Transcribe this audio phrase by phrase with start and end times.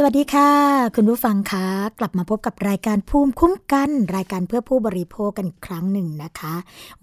[0.00, 0.50] สวัสดีค่ะ
[0.96, 1.66] คุณผู้ฟังคะ
[1.98, 6.54] กลับมาพบกับรายการภูมิคุ้มกัน รายการเพื่อผู้บริโภคกันครั้งหนึ่งนะคะ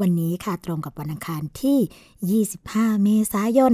[0.02, 3.74] วันนี้ค่ะตรงกับวันอังคารที่ 25 เมษายน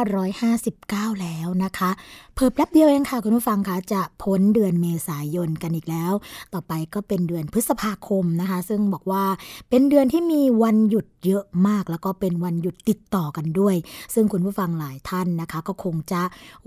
[0.00, 1.90] 2559 แล้วนะคะ
[2.34, 6.12] เพิ่มแป๊บเดียวเองค่ะคุณผู้ฟังคะจะพ้นเดือนเมษายนกันอีกแล้ว
[6.54, 9.24] ต่อไปก็เป็นเดือนพฤษภาคมนะคะ ซึ่งบอกว่า
[9.70, 13.76] เป็นเดือนที่มีวันหยุดเยอะมาก แล้วก็เป็นวันหยุดติดต่อกันด้วย
[14.14, 16.22] ซึ่งคุณผู้ฟังหลายท่านนะคะ ก็คงจะ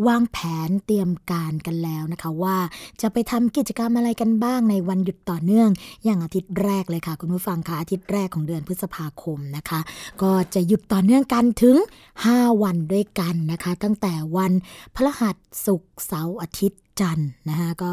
[0.07, 2.57] วางแผนเตรียมการกันแล้วนะคะ ว่า
[3.01, 5.69] จะไปทำกิจกรรมอะไรกันบ้างในวันหยุดต่อเนื่อง
[6.03, 9.79] อย่างอาทิตย์แรกเลยค่ะ คุณผู้ฟังคะอาทิตย์แรกของเดือนพฤษภาคมนะคะ
[10.21, 11.77] ก็จะหยุดต่อเนื่องกันถึง
[12.19, 14.51] 5 วันด้วยกันนะคะ ตั้งแต่วัน
[14.95, 15.35] พฤหัส
[15.65, 17.91] ศุกร์เสาร์อาทิตย์ จันทร์นะคะก็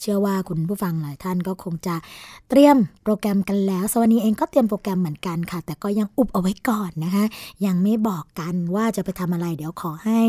[0.00, 1.94] เชื่อว่าคุณผู้ฟังหลายท่านก็คงจะ
[2.48, 7.24] เตรียมโปรแกรมกันแล้วสวัสดีเองก็เตรียมโปรแกรมเหมือนกันค่ะ แต่ก็ยังอุบเอาไว้ก่อนนะคะ
[7.66, 10.20] ยังไม่บอกกันว่าจะไปทำอะไร เดี๋ยวขอให้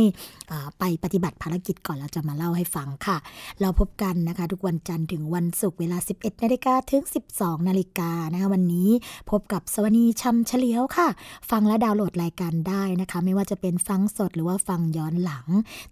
[0.79, 3.17] ไปปฏิบัติภารกิจก่อนเราจะมาเล่าให้ฟังค่ะ
[3.61, 7.03] เราพบกันนะคะ ทุกวันจันทร์ถึงวันศุกร์เวลา 11นาฬิกาถึง
[7.35, 8.89] 12นาฬิกานะคะวันนี้
[9.31, 11.07] พบกับสวนีชำเฉลียวค่ะ
[11.51, 15.47] ฟังและดาวน์โหลดรายการได้นะคะ ไม่ว่าจะเป็นฟังสดหรือว่าฟังย้อนหลัง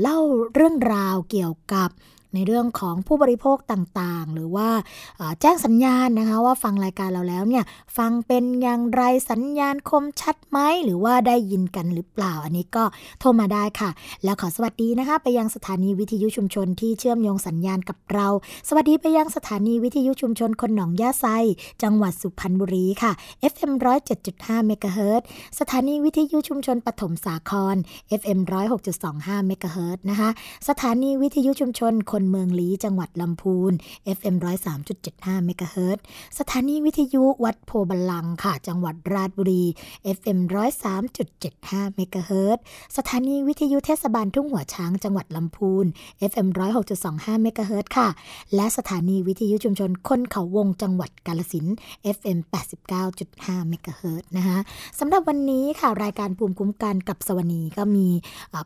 [0.00, 0.20] เล่า
[0.54, 1.90] เรื่องราวเกี่ยวกับ
[2.36, 4.68] ในเรื่องของผู้บริโภคต่างๆ หรือว่า
[5.40, 7.64] แจ้งสัญญาณนะคะว่าฟังรายการเราแล้วเนี่ย
[7.98, 12.84] ฟังเป็นอย่างไรสัญญาณคมชัดไหมหรือว่าได้ยินกันหรือเปล่า อันนี้ก็
[13.20, 13.90] โทรมาได้ค่ะ
[14.24, 18.28] แล้วขอสวัสดีนะคะ ไปยังสถานีวิทยุชุมชนที่เชื่อมโยงสัญญาณกับเรา
[18.68, 21.26] สวัสดีไปยังสถานีวิทยุชุมชนคนหนองยาไซ
[21.82, 23.12] จังหวัดสุพรรณบุรีค่ะ
[23.52, 23.72] FM
[24.20, 25.22] 107.5เมกะเฮิรต
[25.60, 27.76] สถานีวิทยุชุมชนปฐมสาคร
[28.20, 28.38] FM
[28.92, 30.30] 106.25เมกะเฮิรตนะคะ
[30.68, 33.72] สถานีวิทยุชุมชนคนเมืองลี้จังหวัดลำพูน
[34.16, 34.36] FM
[34.90, 35.98] 103.75เมกะเฮิรต
[36.38, 39.64] สถานีวิทยุวัดโพบาลังค่ะ จังหวัดราชบุรี
[40.16, 40.38] FM
[41.16, 42.58] 103.75เมกะเฮิรต
[42.96, 45.86] สถานีวิทยุเทศบาลทุ่งหัวช้างจังหวัดลำพูน
[46.30, 46.48] FM
[46.96, 48.08] 106.25เมกะเฮิรตค่ะ
[48.54, 51.66] และสถานีวิทยุชุมชนคนเขาวงจังหวัดกาลสิน
[52.16, 52.38] FM
[53.04, 54.58] 89.5เมกะเฮิรตนะคะ
[54.98, 58.08] สำหรับวันนี้ค่ะรายการภูมิคุ้มกันกับสวนีก็มี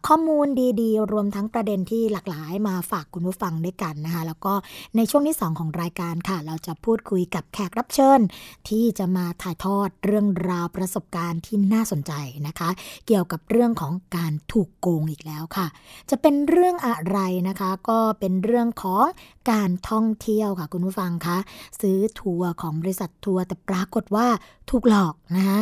[0.06, 0.46] ข้อมูล
[0.80, 4.55] ดีๆ รวมทั้งประเด็นที่หลากหลายมาฝากคุณผู้ฟังด้วยกันนะคะ แล้วก็
[4.97, 8.20] ในช่วงที่ 2 ของรายการค่ะ เราจะพูดคุยกับแขกรับเชิญ
[8.69, 12.12] ที่จะมาถ่ายทอดเรื่องราวประสบการณ์ที่น่าสนใจ
[12.47, 12.69] นะคะ
[13.06, 15.67] เกี่ยวกับเรื่องของการถูกโกงอีกแล้วค่ะ
[16.11, 17.19] จะเป็นเรื่องอะไร
[17.49, 19.05] นะคะ ก็เป็นเรื่องของ
[19.50, 21.38] การท่องเที่ยวค่ะคุณผู้ฟังคะ
[21.81, 24.26] ซื้อทัวร์ของบริษัททัวร์แต่ปรากฏว่า
[24.70, 25.58] ถูกหลอกนะคะ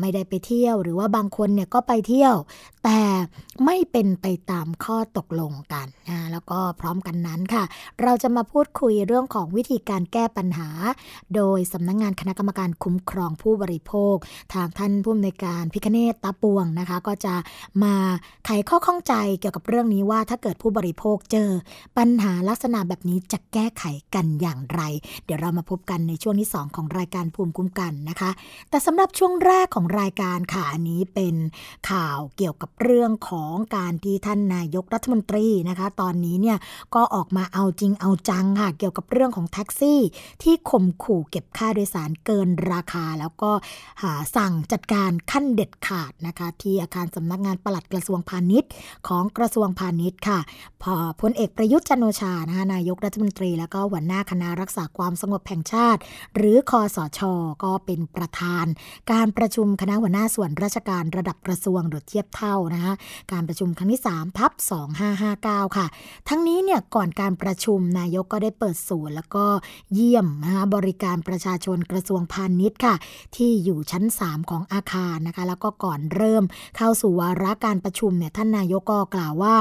[0.00, 2.34] ไม่ได้ไปเที่ยวหรือว่าบางคนเนี่ยก็ไปเที่ยว
[2.84, 3.00] แต่
[3.64, 7.64] ไม่เป็นไปตามข้อตกลงกันนะแล้วก็พร้อมกันนั้นค่ะ
[8.02, 10.68] เราจะมาพูดคุยเรื่องของวิธีการแก้ปัญหา
[11.34, 14.16] โดยสำนักงงานคณะกรรมการคุ้มครองผู้บริโภค
[14.54, 17.34] ทางท่านผู้อำนวยการพิคเนตตาปวงนะคะ ก็จะ
[17.82, 17.94] มา
[18.44, 21.50] ไขข้อข้องใจเกี่ยวกับเรื่องนี้ว่าถ้าเกิดผู้บริโภคเจอ
[21.98, 24.82] ปัญหาลักษณะแบบนี้จะแก้ไขกันอย่างไร
[25.24, 28.30] เดี๋ยวเรามาพบกันในช่วงที่ 2 ของรายการภูมิคุ้มกันนะคะ
[28.70, 31.34] แต่สำหรับช่วงแรกของรายการค่ะอันนี้เป็น
[31.90, 36.58] ข่าวเกี่ยวกับเรื่องของการที่ท่านนายกรัฐมนตรีนะคะ ตอนนี้เนี่ย
[36.94, 40.00] ก็ออกมาเอาจริงเอาจังค่ะเกี่ยวกับเรื่องของแท็กซี่
[40.42, 43.50] ที่ข่มขู่เก็บค่าโดยสารเกินราคา แล้วก็
[44.02, 48.70] หาสั่งจัดการขั้นเด็ดขาดนะคะ ที่อาคารสำนักงานปลัดกระทรวงพาณิชย์
[49.08, 50.38] ของกระทรวงพาณิชย์ค่ะ
[50.82, 56.00] พอพลเอกประยุทธ์จันโอชานะคะนายกรัฐมนตรี แล้วก็หัวหน้าคณะรักษาความสงบแห่งชาติ
[56.36, 57.20] หรือคอสช
[57.64, 58.66] ก็เป็นประธาน
[59.12, 62.92] การประชุมคณะหัวหน้าส่วนราชการระดับกระทรวงหรือเทียบเท่านะคะ
[63.32, 64.52] การประชุมครั้งที่3ทับ
[65.14, 65.86] 2559 ค่ะ
[66.28, 69.46] ทั้งนี้เนี่ยก่อนการประชุมนายกก็ได้เปิดศูนย์แล้วก็
[69.94, 72.94] เยี่ยมนะคะบริการประชาชนกระทรวงพาณิชย์ค่ะ
[73.36, 76.44] ที่อยู่ชั้น 3 ของอาคารนะคะ แล้วก็ก่อนเริ่ม
[76.76, 79.56] เข้าสู่วาระการประชุมเนี่ยท่านนายกก็กล่าวว่า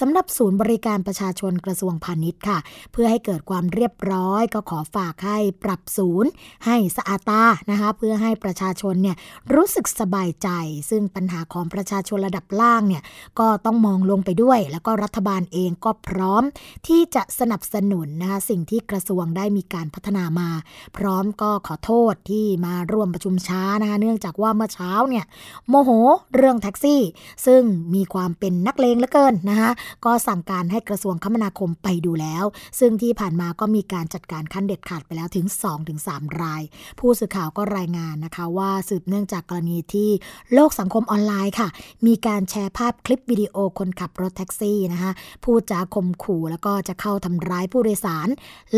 [0.00, 2.58] สำหรับศูนย์บริการประชาชนกระทรวงพาณิชย์ค่ะ
[2.92, 6.30] เพื่อให้เกิดความเรียบร้อย ก็ขอฝากให้ปรับศูนย์
[6.66, 9.16] ให้สะอาดตานะคะเพื่อให้ประชาชนเนี่ย
[9.54, 10.48] รู้สึกสบายใจ
[10.90, 13.02] ซึ่งปัญหาของประชาชนระดับล่างเนี่ย
[13.38, 16.42] ก็ต้องมองลงไปด้วย แล้วก็รัฐบาลเองก็พร้อม
[16.86, 20.48] ที่จะสนับสนุนนะคะสิ่งที่กระทรวงได้มีการพัฒนามา
[20.96, 25.24] พร้อมก็ขอโทษที่มาร่วมประชุมช้านะคะเนื่องจากว่าเมื่อเช้าเนี่ย
[25.68, 25.90] โมโห
[26.34, 27.00] เรื่องแท็กซี่
[27.46, 27.62] ซึ่ง
[27.94, 29.70] มีความเป็นนักเลงเหลือเกินนะคะ
[30.04, 32.44] ก็สั่งการให้กระทรวงคมนาคมไปดูแล้ว
[32.78, 35.46] ซึ่งที่ผ่านมาก็มีการจัดการขั้นเด็ดขาดไปแล้วถึง
[35.92, 36.62] 2-3 ราย
[36.98, 40.10] ผู้สื่อข่าวก็รายงานนะคะว่าสืบเนื่องจากกรณีที่
[40.54, 41.68] โลกสังคมออนไลน์ค่ะ
[42.06, 45.12] มีการแชร์ภาพคลิปวิดีโอคนขับรถแท็กซี่นะคะ
[45.44, 48.28] พูดจาข่มขู่แล้วก็จะเข้าทำร้ายผู้โดยสาร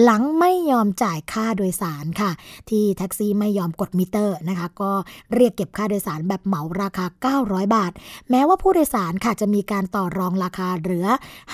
[0.03, 2.31] หลังไม่ยอมจ่ายค่าโดยสารค่ะ
[2.71, 4.93] ที่แท็กซี่ไม่ยอมกดมิเตอร์นะคะ ก็
[5.35, 7.07] เรียกเก็บค่าโดยสารแบบเหมาราคา
[7.41, 7.93] 900 บาท
[8.31, 11.07] แม้ว่าผู้โดยสารค่ะจะมีการต่อรองราคาเหลือ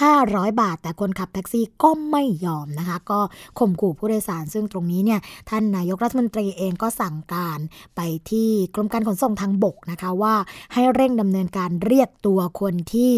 [0.06, 3.20] 500 บาท แต่คนขับแท็กซี่ก็ไม่ยอมนะคะ ก็
[3.58, 5.20] ข่มขู่ผู้โดยสาร ซึ่งตรงนี้เนี่ย
[5.50, 7.58] ท่านนายกรัฐมนตรีเองก็สั่งการ
[7.96, 10.34] ไปที่กรมการขนส่งทางบกนะคะว่า
[10.72, 13.12] ให้เร่งดำเนินการเรียกตัวคนที่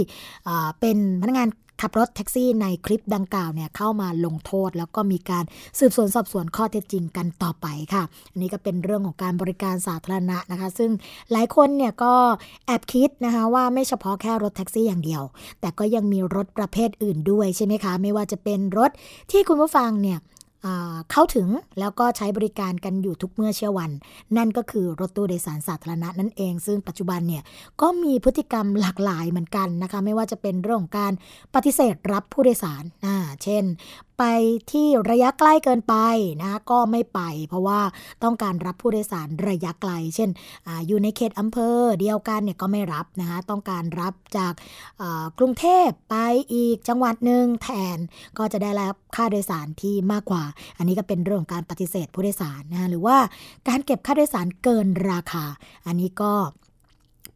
[0.81, 1.49] เป็นพนักงาน
[1.81, 5.45] ขับรถแท็กซี่ในคลิปดังกล่าวเนี่ยเข้ามาลงโทษ แล้วก็มีการ
[5.79, 10.91] สืบสวนสอบสวนข้อเท็จจริงกันต่อไปค่ะ อันนี้ก็เป็นเรื่องของการบริการสาธารณะนะคะ ซึ่ง
[11.33, 12.15] หลายคนเนี่ยก็
[12.67, 15.23] แอบคิดนะคะว่าไม่เฉพาะแค่รถแท็กซี่อย่างเดียว
[15.61, 18.91] แต่ก็ยังมีรถประเภทอื่นด้วยใช่ไหมคะ ไม่ว่าจะเป็นรถ
[19.31, 20.19] ที่คุณผู้ฟังเนี่ย
[21.11, 21.49] เข้าถึง
[21.81, 23.91] แล้วก็ใช้บริการกันอยู่ทุกเมื่อเช้าวัน
[24.37, 27.43] นั่นก็คือรถตู้โดยสารสาธารณะนั่นเอง ซึ่งปัจจุบันเนี่ย
[27.81, 31.13] ก็มีพฤติกรรมหลากหลายเหมือนกันนะคะ ไม่ว่าจะเป็นเรื่องของการ
[31.55, 32.85] ปฏิเสธรับผู้โดยสาร
[33.43, 33.65] เช่น
[34.21, 34.25] ไป
[34.73, 35.95] ที่ระยะใกล้เกินไป
[36.43, 37.81] นะก็ไม่ไป เพราะว่า
[38.25, 40.31] ต้องการรับผู้โดยสารระยะไกล เช่น
[40.67, 44.53] ออยู่ในเขตอำเภอเดียวกันเนี่ยก็ไม่รับนะคะต้องการรับจาก
[45.39, 46.17] กรุงเทพไป
[46.53, 47.99] อีกจังหวัดหนึ่งแทน
[48.39, 50.45] ก็จะได้รับค่าโดยสารที่มากกว่า
[50.79, 53.17] อันนี้ก็เป็นเรื่องการปฏิเสธผู้โดยสารนะหรือว่า
[53.69, 55.45] การเก็บค่าโดยสารเกินราคา
[55.87, 56.33] อันนี้ก็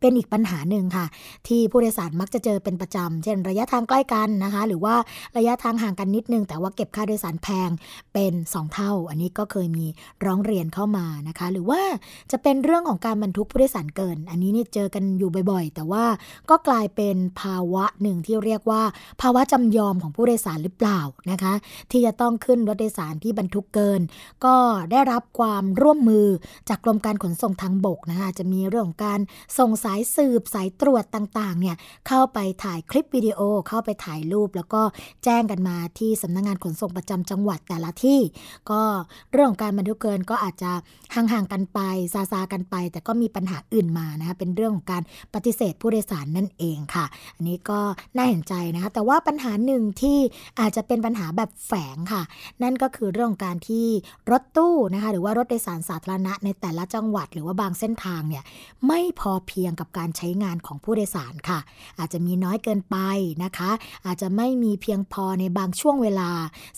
[0.04, 1.06] เป็นอีกปัญหาหนึ่งค่ะ
[1.49, 4.94] ที่ผู้โดยสารมักจะเจอเป็นประจำ เช่น ระยะทางใกล้กันนะคะ หรือว่า
[5.37, 7.70] ระยะทางห่างกันนิดนึง แต่ว่าเก็บค่าโดยสารแพง
[8.14, 9.87] เป็น 2 เท่า อันนี้ก็เคยมี
[10.25, 11.80] ร้องเรียนเข้ามานะคะ หรือว่า
[12.32, 16.04] จะเป็นเรื่องของการบรรทุกผู้โดยสารเกิน อันนี้นี่เจอกันอยู่บ่อยๆ แต่ว่า
[16.50, 18.82] ก็กลายเป็นภาวะหนึ่งที่เรียกว่า
[19.23, 21.54] ภาวะจำยอมของผู้โดยสารหรือเปล่านะคะ
[21.90, 24.00] ที่จะต้องขึ้นรถโดยสารที่บรรทุกเกิน
[24.44, 24.56] ก็
[24.90, 26.26] ได้รับความร่วมมือ
[26.68, 29.20] จากกรมการขนส่งทางบกนะคะจะมีเรื่องของการ
[29.61, 31.76] ส่งสายสืบสายตรวจต่างๆเนี่ย
[32.08, 34.82] เข้าไปถ่ายคลิปวิดีโอเข้าไปถ่ายรูป แล้วก็
[35.24, 38.20] แจ้งกันมาที่สำนักงงานขนส่งประจำจังหวัดแต่ละที่
[38.70, 38.82] ก็
[39.32, 40.70] เรื่องของการบรรทุกเกินก็อาจจะ
[41.14, 41.80] ห่างๆกันไป
[42.14, 45.02] ซาซากันไป แต่ก็มีปัญหาอื่นมานะคะเป็นเรื่องของการ
[45.34, 47.04] ปฏิเสธผู้โดยสารนั่นเองค่ะ
[47.36, 47.80] อันนี้ก็
[48.16, 50.18] น่าเห็นใจนะคะแต่ว่าปัญหาหนึ่งที่
[50.60, 52.22] อาจจะเป็นปัญหาแบบแฝงค่ะ
[52.62, 53.86] นั่นก็คือเรื่องของการที่
[54.30, 58.44] รถตู้นะคะหรือว่ารถโดยสารสาธารณะในแต่ละจังหวัด หรือว่าบางเส้นทางเนี่ย
[58.88, 61.58] ไม่พอเพียงกับการใช้งานของผู้โดยสารค่ะ
[61.98, 62.96] อาจจะมีน้อยเกินไป
[63.44, 63.70] นะคะ
[64.06, 66.30] อาจจะไม่มีเพียงพอในบางช่วงเวลา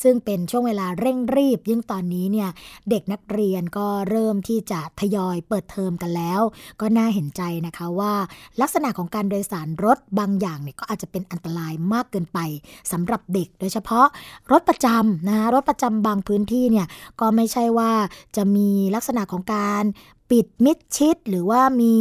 [0.03, 2.51] ซึ่งเป็นช่วงเวลาเร่งรีบยิ่งตอนนี้เนี่ย
[2.91, 6.41] เด็กนักเรียนก็เริ่มที่จะทยอยเปิดเทอมกันแล้ว
[6.81, 8.15] ก็น่าเห็นใจนะคะว่า
[8.61, 12.39] ลักษณะของการโดยสารรถบางอย่างเนี่ยก็อาจจะเป็นอันตรายมากเกินไป
[12.93, 14.07] สำหรับเด็กโดยเฉพาะ
[14.53, 16.87] รถประจำนะรถประจำบางพื้นที่เนี่ย
[17.21, 17.93] ก็ไม่ใช่ว่า
[18.37, 19.85] จะมีลักษณะของการ
[20.31, 21.95] ปิดมิดชิด หรือว่ามี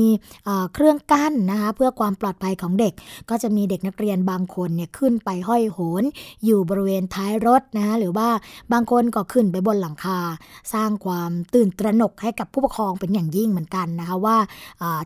[0.73, 2.93] เครื่องกั้นนะคะเพื่อความปลอดภัยของเด็ก
[3.29, 6.03] ก็จะมีเด็กนักเรียนบางคนเนี่ยขึ้นไปห้อยโหน
[6.45, 8.29] อยู่บริเวณท้ายรถนะคะหรือว่า
[8.73, 10.19] บางคนก็ขึ้นไปบนหลังคา
[10.73, 14.37] สร้างความตื่นตระหนกให้กับผู้ปกครองเป็นอย่างยิ่งเหมือนกันนะคะว่า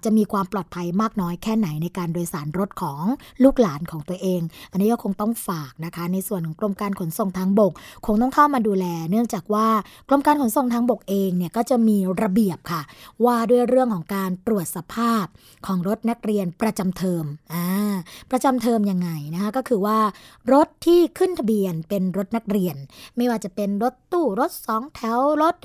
[0.04, 3.02] จะมีความปลอดภัยมากน้อยแค่ไหนในการโดยสารรถของ
[3.44, 7.74] ลูกหลานของตัวเอง อันนี้ก็คงต้องฝากนะคะ ในส่วนของกรมการขนส่งทางบก
[8.06, 9.68] คงต้องเข้ามาดูแล เนื่องจากว่า
[10.10, 12.82] กรมการขนส่งทางบกเองเนี่ยก็จะมีระเบียบค่ะ
[13.26, 15.26] ว่าด้วยเรื่องของการตรวจสภาพ
[15.66, 17.68] ของรถนักเรียนประจำเทอมอ่า
[18.32, 20.00] ประจำเทอมยังไงนะคะก็คือว่า
[20.54, 22.76] รถที่ขึ้นทะเบียนเป็นรถนักเรียน
[23.18, 25.56] ไม่ว่าจะเป็นรถตู้รถสองแถวรถ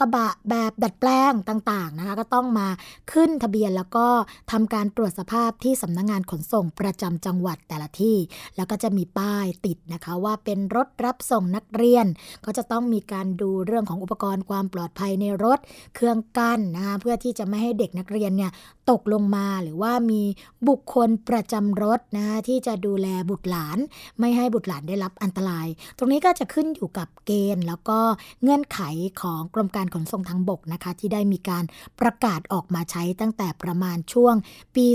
[0.00, 2.68] กระบะแบบดัดแปลงต่างๆนะคะก็ต้องมา
[3.12, 4.06] ขึ้นทะเบียนแล้วก็
[4.52, 8.16] ทำการตรวจสภาพที่สำนักงงานขนส่งประจำจังหวัดแต่ละที่
[8.56, 12.06] แล้วก็จะมีป้ายติดนะคะว่าเป็นรถรับส่งนักเรียน
[12.44, 15.58] ก็จะต้องมีการดูเรื่องของอุปกรณ์ความปลอดภัยในรถ
[15.94, 18.52] เครื่องกั้นนะคะเพื่อที่จะไม่ให้เด็กนักเรียนเนี่ย
[18.90, 20.22] ตกลงมาหรือว่ามี
[20.68, 23.78] บุคคลประจำรถนะคะที่จะดูแลบุตรหลาน
[24.20, 25.66] ไม่ให้บุตรหลานได้รับอันตราย
[25.98, 27.98] ตรงนี้ก็จะขึ้นอยู่กับเกณฑ์ แล้วก็
[28.42, 28.80] เงื่อนไข
[29.20, 31.64] ของกรมการขนส่งทางบกนะคะ ที่ได้มีการ
[32.00, 34.34] ประกาศออกมาใช้ตั้งแต่ประมาณช่วง
[34.76, 34.86] ปี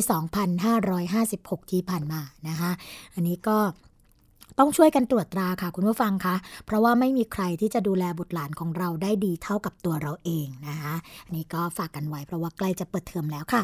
[0.81, 2.71] 2556 ที่ผ่านมานะคะ
[3.13, 3.57] อันนี้ก็
[4.59, 6.35] ต้องช่วยกันตรวจตราค่ะ คุณผู้ฟังคะ
[6.65, 10.93] เพราะว่าไม่มีใครที่จะดูแลบุตรหลานของเราได้ดีเท่ากับตัวเราเองนะคะ
[11.25, 13.61] อันนี้ก็ฝากกันไว้เพราะว่าใกล้จะเปิดเทอมแล้วค่ะ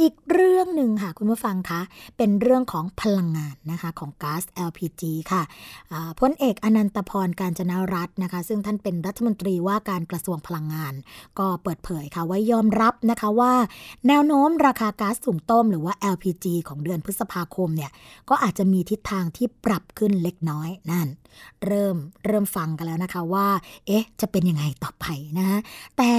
[0.00, 1.80] อีกเรื่องหนึ่งค่ะคุณผู้ฟังคะ
[2.16, 5.42] เป็นเรื่องของพลังงานนะคะของก๊าซ LPG ค่ะ
[6.20, 10.94] พลเอกอนันตพรการจนารัตน์นะคะ ซึ่งท่านเป็นรัฐมนตรีว่าการกระทรวงพลังงาน
[11.38, 13.52] ก็เปิดเผยค่ะว่ายอมรับนะคะว่า
[14.08, 17.90] แนวโน้มราคาก๊าซสูงต้มหรือว่า LPG ของเดือนพฤษภาคมเนี่ย
[18.28, 21.08] ก็อาจจะมีทิศทางที่ปรับขึ้นเล็กน้อยนั่น
[21.66, 21.96] เริ่ม
[22.26, 23.48] เริ่มฟังกันแล้วนะคะว่า
[23.86, 25.04] เอ๊ะ จะเป็นยังไงต่อไป
[25.38, 25.60] นะฮะ
[25.98, 26.12] แต่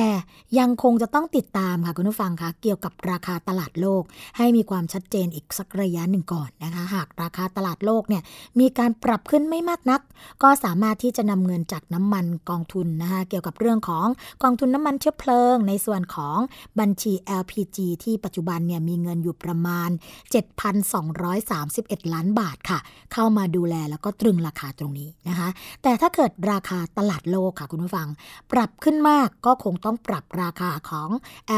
[0.60, 4.04] ยังคงจะต้องติดตามค่ะคุณผู้ฟังคะเกี่ยวกับราคาตลาดโลก
[4.38, 8.24] ให้มีความชัดเจนอีกสักระยะหนึ่งก่อนนะคะ หากราคาตลาดโลกเนี่ย
[8.60, 10.02] มีการปรับขึ้นไม่มากนัก
[10.44, 14.08] ก็สามารถที่จะนำเงินจากน้ำมันกองทุนนะคะเกี่ยวกับเรื่องของ
[14.44, 16.38] กองทุนน้ำมันเชื้อเพลิง ในส่วนของ
[16.80, 19.90] บัญชี LPG ที่ปัจจุบันเนี่ยมีเงินอยู่ประมาณ
[20.82, 22.80] 7,231 ล้านบาทค่ะ
[23.14, 25.50] เข้ามาดูแลแล้วก็ตรึงราคาตรงนี้นะคะ
[25.84, 28.08] แต่ถ้าเกิดราคาตลาดโลกค่ะคุณผู้ฟัง
[28.52, 31.10] ปรับขึ้นมากก็คงต้องปรับราคาของ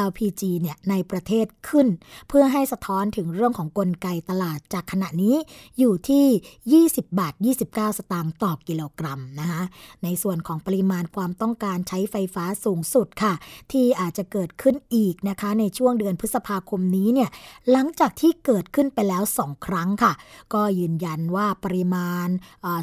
[0.08, 1.88] LPG เนี่ยในประเทศขึ้น
[2.28, 5.36] เพื่อให้สะท้อนถึงเรื่องของกลไกตลาดจากขณะนี้
[5.80, 7.34] อยู่ที่ 20 บาท
[7.66, 9.62] 29 สตางค์ต่อกิโลกรัมนะคะ
[10.04, 13.34] ในส่วนของปริมาณความต้องการใช้ไฟฟ้าสูงสุดค่ะ
[13.72, 17.30] ที่อาจจะเกิดขึ้นอีกนะคะ ในช่วงเดือนพฤษภาคมนี้เนี่ย
[17.72, 20.14] หลังจากที่เกิดขึ้นไปแล้ว 2 ครั้งค่ะ
[20.54, 22.28] ก็ยืนยันว่าปริมาณ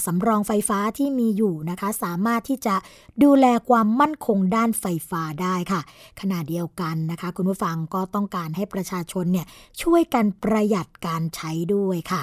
[0.06, 2.74] สำรองไฟฟ้าที่มีอยู่นะคะ สามารถที่จะ
[3.24, 5.80] ดูแลความมั่นคงด้านไฟฟ้าได้ค่ะ
[6.20, 9.46] ขณะเดียวกันนะคะ คุณผู้ฟังก็ต้องการให้ประชาชนเนี่ย
[9.82, 12.22] ช่วยกันประหยัดการใช้ด้วยค่ะ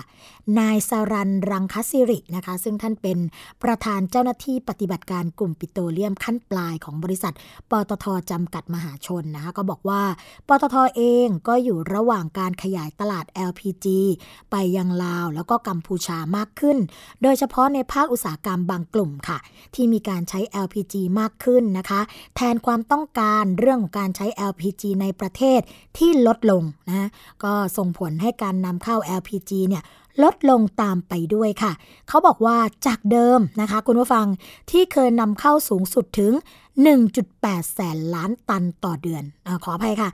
[0.59, 3.17] นายสรันรังคสิรินะคะ ซึ่งท่านเป็น
[3.63, 7.33] ประธานเจ้าหน้าที่ปฏิบัติการกลุ่มปิโตรเลียมขั้นปลายของบริษัท
[7.69, 10.01] ปตทจำกัดมหาชนนะคะ ก็บอกว่า
[10.47, 13.85] ปตทเองก็อยู่ระหว่างการขยายตลาด LPG
[14.51, 16.77] ไปยังลาวแล้วก็กัมพูชามากขึ้น
[17.23, 19.37] โดยเฉพาะในภาคอุตสาหกรรมบางกลุ่มค่ะ
[19.75, 22.01] ที่มีการใช้ LPG มากขึ้นนะคะ
[22.35, 25.59] แทนความต้องการเรื่องของการใช้ LPG ในประเทศ
[25.97, 27.09] ที่ลดลงนะ
[27.43, 29.83] ก็ส่งผลให้การนำเข้า LPG เนี่ย
[30.23, 31.71] ลดลงตามไปด้วยค่ะ
[32.07, 32.57] เขาบอกว่า
[32.87, 34.25] จากเดิมนะคะ คุณผู้ฟัง
[34.71, 36.33] ที่เคยนำเข้าสูงสุดถึง
[36.85, 40.09] 1.8 แสนล้านตันต่อเดือนอขออภัยค่ะ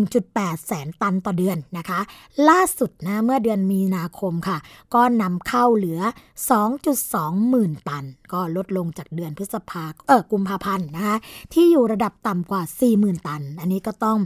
[0.00, 2.00] 1.8 แสนตันต่อเดือนนะคะ
[2.48, 4.58] ล่าสุดนะเมื่อเดือนมีนาคมค่ะ
[4.94, 6.00] ก็นำเข้าเหลือ
[6.74, 11.16] 2.2 หมื่นตัน ก็ลดลงจากเดือนพฤษภาเออกุมภาพันธ์นะคะ
[11.52, 12.62] ที่อยู่ระดับต่ำกว่า
[12.94, 14.18] 40,000 ตัน อันนี้ก็ต้อง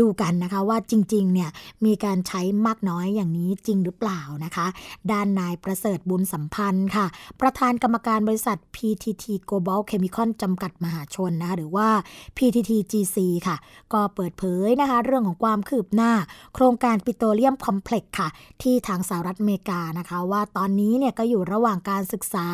[0.00, 1.50] ดูกันนะคะว่าจริงๆเนี่ย
[1.84, 4.66] มีการใช้มากน้อยอย่างนี้จริงหรือเปล่านะคะ
[5.12, 7.06] ด้านนายประเสริฐบุญสัมพันธ์ค่ะ
[7.40, 11.88] ประธานกรรมการบริษัท PTT Global Chemical จำกัดมหาชนนะคะหรือว่า
[12.36, 13.56] PTTGC ค่ะ
[13.92, 16.12] ก็เปิดเผยนะคะ เรื่องของความคืบหน้า
[16.54, 18.28] โครงการปิโตรเลียมคอมเพล็กซ์ค่ะ
[18.62, 22.46] ที่ทางสหรัฐอเมริกานะคะ ว่าตอนนี้เนี่ยก็อยู่ระหว่างการศึกษา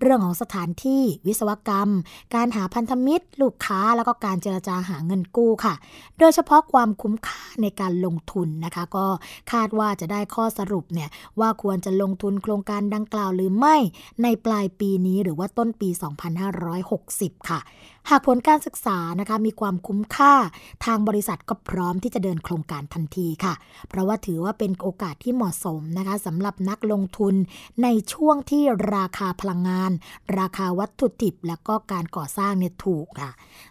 [0.00, 1.90] เรื่องของสถานที่วิศวกรรม
[2.34, 5.74] การหาพันธมิตร ลูกค้าแล้วก็การเจรจาหาเงินกู้ค่ะ
[6.18, 9.06] โดยเฉพาะความคุ้มค่าในการลงทุนนะคะ ก็
[9.52, 11.08] คาดว่าจะได้ข้อสรุปเนี่ย
[11.40, 13.76] ว่าควรจะลงทุนโครงการดังกล่าวหรือไม่
[14.22, 15.88] ในปลายปีนี้หรือว่าต้นปี
[16.68, 17.60] 2560 ค่ะ
[18.10, 20.34] หากผลการศึกษานะคะมีความคุ้มค่า
[20.84, 23.54] ทางบริษัทก็พร้อมที่จะเดินโครงการทันทีค่ะ
[23.88, 27.34] เพราะว่าถือว่าเป็นโอกาสที่เหมาะสมนะคะสำหรับนักลงทุน
[27.82, 28.62] ในช่วงที่
[28.94, 29.90] ราคาพลังงาน
[30.38, 33.30] ราคาวัตถุดิบ และก็การก่อสร้างเนี่ยถูกค่ะ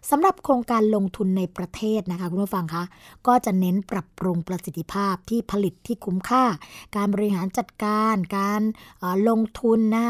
[0.09, 2.83] สำหรับโครงการลงทุนในประเทศนะคะคุณผู้ฟังคะ
[3.27, 6.43] ก็จะเน้นปรับปรุงประสิทธิภาพที่ผลิตที่คุ้มค่า
[6.95, 8.61] การบริหารจัดการ การ
[9.29, 10.07] ลงทุนนะ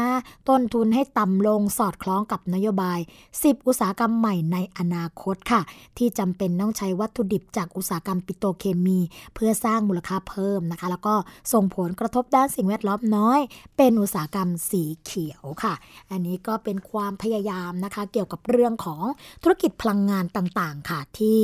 [0.48, 2.98] ต้นทุนให้ต่ำลงสอดคล้องกับนโยบาย
[3.32, 5.60] 10 อุตสาหกรรมใหม่ในอนาคตค่ะ
[5.98, 8.98] ที่จำเป็นต้องใช้วัตถุดิบจากอุตสาหกรรมปิโตรเคมี
[9.34, 11.14] เพื่อสร้างมูลค่าเพิ่มนะคะ แล้วก็
[11.52, 13.40] ส่งผลกระทบด้านสิ่งแวดล้อมน้อย
[13.76, 15.74] เป็นอุตสาหกรรมสีเขียวค่ะ
[16.10, 19.02] อันนี้ก็เป็นความพยายามนะคะ เกี่ยวกับเรื่องของ
[19.42, 21.40] ธุรกิจพลังงานต่างๆค่ะ ที่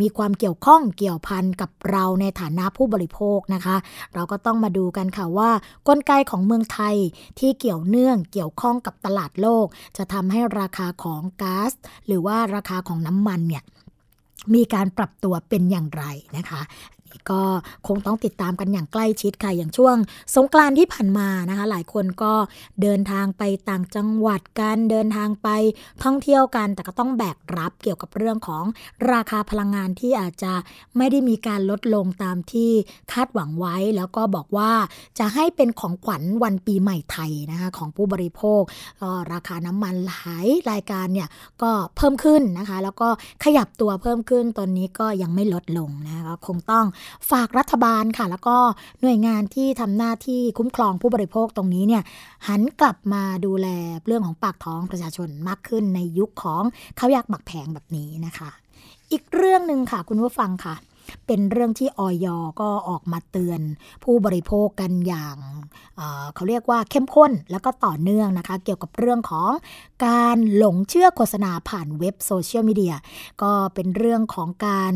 [0.00, 3.76] มีความเกี่ยวข้องเกี่ยวพันกับเราในฐานะผู้บริโภคนะคะ
[4.14, 5.50] เราก็ต้องมาดูกันค่ะว่า
[5.88, 6.96] กลไกของเมืองไทย
[7.38, 11.72] ที่เกี่ยวเนื่องเกี่ยวข้องกับตลาดโลก จะทำให้ราคาของก๊าซ
[12.06, 13.64] หรือว่าราคาของน้ำมันเนี่ย
[14.54, 16.04] มีการปรับตัวเป็นอย่างไร
[16.36, 16.60] นะคะ
[17.30, 17.42] ก็
[17.86, 19.96] คงต้องติดตามกันอย่างใกล้ชิดค่ะ อย่างช่วง
[20.36, 22.34] สงกรานที่ผ่านมานะคะ หลายคนก็
[22.82, 25.48] เดินทางไปต่างจังหวัดกันเดินทางไป
[26.04, 28.64] ท่องเที่ยวกัน แต่ก็ต้องแบกรับเกี่ยวกับเรื่องของ
[29.12, 30.52] ราคาพลังงานที่อาจจะ
[30.96, 32.70] ไม่ได้มีการลดลงตามที่
[33.12, 34.72] คาดหวังไว้ แล้วก็บอกว่า
[35.18, 38.62] จะให้เป็นของขวัญวันปีใหม่ไทยนะคะของผู้บริโภค
[39.02, 41.28] ก็ราคาน้ำมันหลายรายการเนี่ย
[41.62, 43.08] ก็เพิ่มขึ้นนะคะ แล้วก็
[43.44, 46.86] ขยับตัวเพิ่มขึ้นตอนนี้ก็ยังไม่ลดลงนะคะคงต้อง
[47.30, 48.56] ฝากรัฐบาลค่ะ แล้วก็
[49.00, 52.02] หน่วยงานที่ทำหน้าที่คุ้มครองผู้บริโภคตรงนี้เนี่ย
[52.48, 53.68] หันกลับมาดูแล
[54.06, 56.62] เรื่องของปากท้องประชาชนมากขึ้นในยุคของ
[56.98, 58.50] ข้าวยากหมักแพงแบบนี้นะคะ
[59.12, 60.74] อีกเรื่องหนึ่งค่ะคุณผู้ฟังค่ะ
[61.26, 62.26] เป็นเรื่องที่ออย
[62.60, 63.60] ก็ออกมาเตือน
[64.04, 65.36] ผู้บริโภคกันอย่าง
[65.96, 69.50] เเขาเรียกว่าเข้มข้นแล้วก็ต่อเนื่องนะคะ เกี่ยวกับเรื่องของ
[70.06, 72.94] การหลงเชื่อโฆษณาผ่านเว็บโซเชียลมีเดีย
[73.42, 74.94] ก็เป็นเรื่องของการ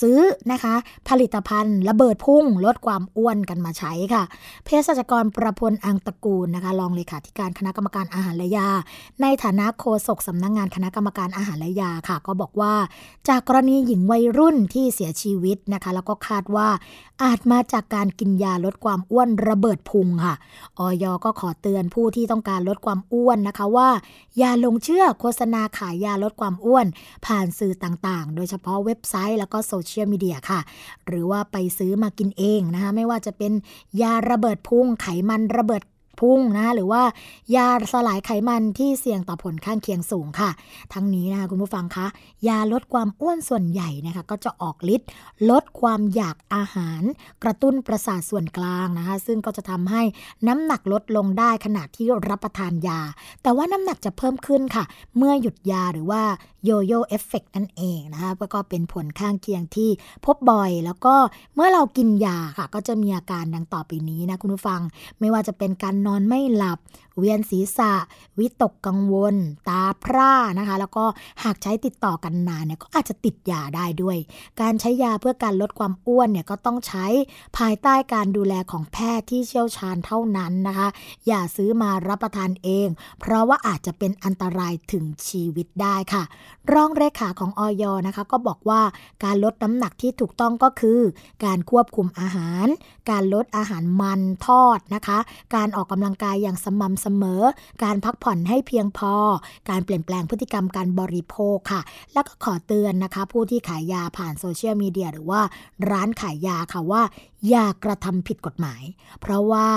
[0.00, 0.18] ซื้อ
[0.52, 0.74] นะคะ
[1.08, 4.22] ผลิตภัณฑ์ระเบิดพุ่งลดความอ้วนกันมาใช้ค่ะ
[4.64, 8.68] เภสัชกรประพลอังตระกูลนะคะรองเลขาธิการคณะกรรมการอาหารและยา
[9.22, 12.74] ในฐานะโฆษกสำนักงงานคณะกรรมการอาหารและยาค่ะ ก็บอกว่า
[13.28, 16.68] จากกรณีหญิงวัยรุ่นที่เสียชีวิตนะคะ แล้วก็คาดว่า
[17.22, 20.34] อาจมาจากการกินยาลดความอ้วนระเบิดพุงค่ะ
[20.78, 23.88] ออยก็ขอเตือนผู้ที่ต้องการลดความอ้วนนะคะว่า
[24.38, 26.86] อย่าลงเชื่อโฆษณาขายยาลดความอ้วน
[27.26, 30.60] ผ่านสื่อต่างๆ โดยเฉพาะเว็บไซต์แล้วก็โซเชียลมีเดียค่ะ
[31.06, 33.52] หรือว่าไปซื้อมากินเองนะคะไม่ว่าจะเป็น
[34.02, 35.82] ยาระเบิดพุงไขมันระเบิด
[36.20, 37.02] พุ่งนะหรือว่า
[37.56, 40.50] ยาสลายไขมันที่เสี่ยงต่อผลข้างเคียงสูงค่ะ
[40.92, 42.06] ทั้งนี้นะคะคุณผู้ฟังคะ
[42.48, 45.08] ยาลดความอ้วนส่วนใหญ่นะคะ ก็จะออกฤทธิ์
[45.50, 47.02] ลดความอยากอาหาร
[47.42, 50.02] กระตุ้นประสาทส่วนกลางนะคะ ซึ่งก็จะทำให้
[50.48, 53.00] น้ำหนักลดลงได้ขณะที่รับประทานยา
[53.42, 54.84] แต่ว่าน้ำหนักจะเพิ่มขึ้นค่ะ
[55.16, 56.22] เมื่อหยุดยาหรือว่า
[56.64, 59.90] โยโย่เอฟเฟกนั่นเองนะคะก็เป็นผลข้างเคียงที่
[60.24, 61.14] พบบ่อย แล้วก็
[61.54, 64.80] เมื่อเรากินยาค่ะ ก็จะมีอาการดังต่อไปนี้นะคุณผู้ฟัง
[65.20, 66.78] ไม่ว่าจะเป็นการนอนไม่หลับ
[67.18, 67.92] เวียนศีรษะ
[68.38, 69.34] วิตกกังวล
[69.68, 71.04] ตาพร่านะคะ แล้วก็
[71.44, 74.18] หากใช้ติดต่อกันนานเนี่ยก็อาจจะติดยาได้ด้วย
[74.60, 77.06] การใช้ยาเพื่อการลดความอ้วนเนี่ยก็ต้องใช้
[77.58, 80.88] ภายใต้การดูแลของแพทย์ที่เชี่ยวชาญเท่านั้นนะคะ
[81.26, 82.88] อย่าซื้อมารับประทานเอง
[83.20, 86.22] เพราะว่าอาจจะเป็นอันตรายถึงชีวิตได้ค่ะ
[86.72, 88.82] รองเลขาของออยนะคะ ก็บอกว่า
[89.24, 91.00] การลดน้ำหนักที่ถูกต้องก็คือ
[91.44, 92.66] การควบคุมอาหาร
[93.10, 95.18] การลดอาหารมันทอดนะคะ
[95.54, 97.42] การออกกำลังกายอย่างสม่ำเสมอ
[97.84, 99.14] การพักผ่อนให้เพียงพอ
[99.70, 105.40] การเปลี่ยนแปลงพฤติกรรมการบริโภคค่ะ แล้วก็ขอเตือนนะคะ ผู้ที่ขายยาผ่านโซเชียลมีเดียหรือว่า
[105.90, 107.02] ร้านขายยาค่ะว่า
[107.48, 108.82] อย่ากระทำผิดกฎหมาย
[109.20, 109.68] เพราะว่า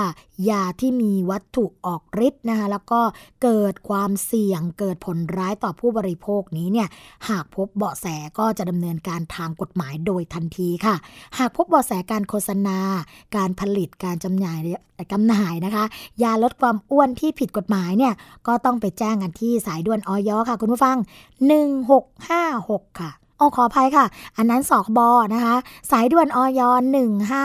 [0.50, 3.00] ยาที่มีวัตถุออกฤทธิ์นะคะแล้วก็
[3.42, 6.88] เกิดความเสี่ยงเกิดผลร้ายต่อผู้บริโภคนี้เนี่ย
[7.28, 8.06] หากพบเบาะแส
[8.38, 10.94] ก็จะดำเนินการทางกฎหมายโดยทันทีค่ะ
[11.38, 12.78] หากพบเบาะแสการโฆษณา
[13.36, 14.58] การผลิตการจำหน่าย
[15.12, 15.84] จำหน่ายนะคะ
[16.22, 18.14] ยาลดความอ้วนที่ผิดกฎหมายเนี่ย
[18.46, 20.96] ก็ต้องไปแจ้งกันที่สายด่วนอย.ค่ะ คุณผู้ฟัง
[22.18, 25.56] 1656 ค่ะ โอ้ขออภัยค่ะ อันนั้นสอกบอนะคะ
[25.90, 26.60] สายด่วนอย.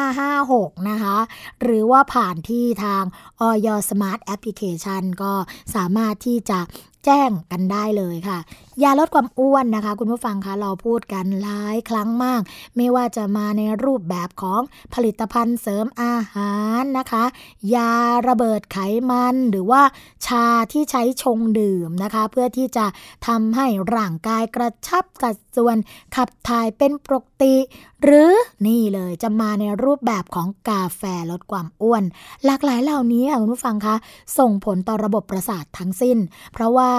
[0.02, 1.18] 1556 นะคะ
[1.62, 3.04] หรือว่าผ่านที่ทาง
[3.42, 3.50] อย.
[3.66, 5.34] Smart Application ก็
[5.76, 6.60] สามารถที่จะ
[7.06, 8.40] แจ้งกันได้เลยค่ะ
[8.82, 12.42] ยาลดความอ้วนนะคะ คุณผู้ฟังคะเราพูดกันหลายครั้งมาก
[12.76, 14.62] ไม่ว่าจะมาในรูปแบบของ
[14.94, 17.24] ผลิตภัณฑ์เสริมอาหารนะคะ
[17.76, 17.94] ยา
[18.28, 18.78] ระเบิดไข
[19.10, 19.82] มันหรือว่า
[20.26, 22.86] ชาที่ใช้ชงดื่มนะคะ เพื่อที่จะ
[23.28, 25.78] ทำให้ร่างกายกระชับกัดส่วน
[26.16, 27.56] ขับถ่ายเป็นปกติ
[28.04, 28.32] หรือ
[28.68, 32.04] นี่เลยจะมาในรูปแบบของกาแฟลดความอ้วน
[32.46, 33.96] หลากหลายเหล่านี้คุณผู้ฟังคะ
[34.38, 36.18] ส่งผลต่อระบบประสาททั้งสิ้น
[36.54, 36.92] เพราะว่า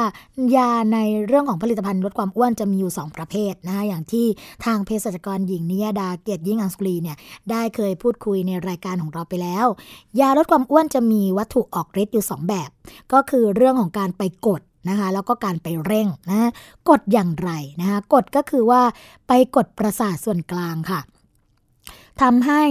[0.57, 4.27] ยาในเรื่องของผลิตภัณฑ์ลดความอ้วนจะมีอยู่ 2 ประเภทนะคะอย่างที่
[4.65, 7.17] ทางเภสัชกรหญิงนิยดาเกียรติยิ่งอังสุรีเนี่ย
[7.51, 9.67] ได้เคยพูดคุยในรายการของเราไปแล้ว
[10.21, 12.71] ยาลดความอ้วนจะมีวัตถุออกฤทธิ์อยู่ 2 แบบ
[13.13, 16.51] ก็คือเรื่องของการไปกดนะคะแล้วก็การไปเร่งนะ
[16.89, 17.51] กดอย่างไร
[17.81, 18.83] นะคะกดก็คือว่า
[19.29, 21.01] ไปกดประสาทส่วนกลางค่ะ
[22.23, 22.63] ทำให้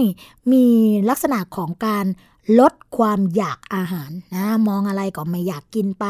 [0.52, 0.66] มี
[1.08, 2.06] ลักษณะของการ
[2.60, 6.06] ลดความอยากอาหารนะมองอะไรก็ไม่อยากกินไป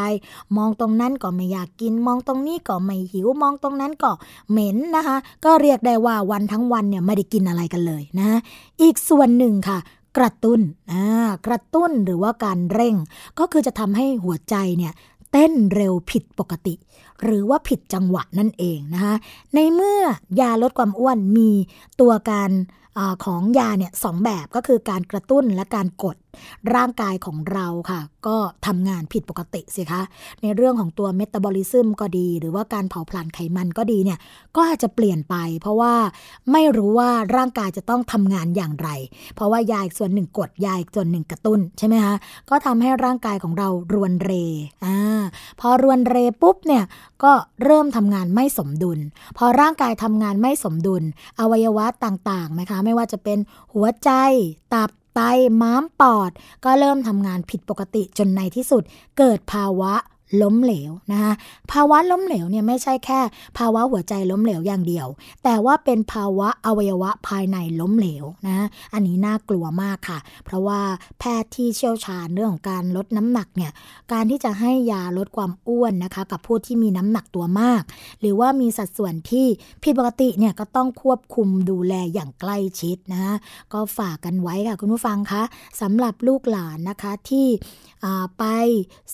[0.57, 4.11] มองตรงนั้นก็ไม่อยากกิน มองตรงนี้ก็ไม่หิว มองตรงนั้นก็
[4.51, 8.38] เหม็นนะคะ ก็เรียกได้ว่าวันทั้งวันเนี่ยไม่ได้กินอะไรกันเลยนะ
[8.83, 9.79] อีกส่วนหนึ่งค่ะ
[10.16, 10.61] กระตุ้น
[11.47, 12.97] กระตุ้นหรือว่าการเร่ง
[13.38, 14.92] ก็คือจะทำให้หัวใจเนี่ย
[15.33, 16.75] เต้นเร็วผิดปกติ
[17.23, 19.14] หรือว่าผิดจังหวะนั่นเองนะคะ
[19.55, 20.01] ในเมื่อ
[20.40, 21.51] ยาลดความอ้วนมี
[22.01, 22.51] ตัวการ
[23.24, 26.16] ของยาเนี่ยสองแบบก็คือการกระตุ้นและการกด
[26.75, 30.03] ร่างกายของเราค่ะ ก็ทำงานผิดปกติสิคะ
[30.42, 34.18] ในเรื่องของตัวเมตาบอลิซึมก็ดี หรือว่าการเผาผลาญไขมันก็ดีเนี่ย
[34.57, 35.94] ก็อาจจะเปลี่ยนไป เพราะว่า
[36.53, 38.88] ไม่รู้ว่าร่างกายจะต้องทำงานอย่างไร
[39.35, 42.14] เพราะว่ายาอีกส่วนหนึ่งกดยาอีกส่วนหนึ่งกระตุ้นใช่ไหมคะ
[42.51, 44.31] ก็ทำให้ร่างกายของเรารวนเร
[44.85, 44.97] อ่า
[45.61, 46.85] พอรวนเรปุ๊บเนี่ย
[47.25, 47.33] ก็
[47.64, 48.99] เริ่มทำงานไม่สมดุล
[49.38, 51.03] พอร่างกายทำงานไม่สมดุล
[51.40, 53.38] อวัยวะต่างๆนะคะ ไม่ว่าจะเป็น
[53.75, 54.11] หัวใจ
[54.75, 55.20] ตับ ไต
[55.61, 56.31] ม้ามปอด
[56.64, 58.83] ก็เริ่มทำงานผิดปกติจนในที่สุด
[59.18, 59.94] เกิดภาวะ
[60.42, 61.32] ล้มเหลวนะคะ
[61.72, 63.20] ภาวะล้มเหลวเนี่ยไม่ใช่แค่
[63.58, 65.06] ภาวะหัวใจล้มเหลวอย่างเดียว
[65.44, 70.80] แต่ว่าเป็นภาวะอวัยวะภายในล้มเหลวนะอันนี้น่ากลัวมากค่ะ เพราะว่า
[71.18, 73.72] แพทย์ที่เชี่ยวชาญเรื่องของการลดน้ำหนักเนี่ย
[74.12, 77.82] การที่จะให้ยาลดความอ้วนนะคะ กับผู้ที่มีน้ำหนักตัวมาก
[78.20, 79.46] หรือว่ามีสัดส่วนที่
[79.82, 83.34] ผิดปกติเนี่ยก็ต้องควบคุมดูแลอย่างใกล้ชิดนะะ
[83.72, 85.42] ก็ฝากกันไว้ค่ะคุณผู้ฟังคะ
[85.80, 87.46] สำหรับลูกหลานนะคะที่
[88.38, 88.44] ไป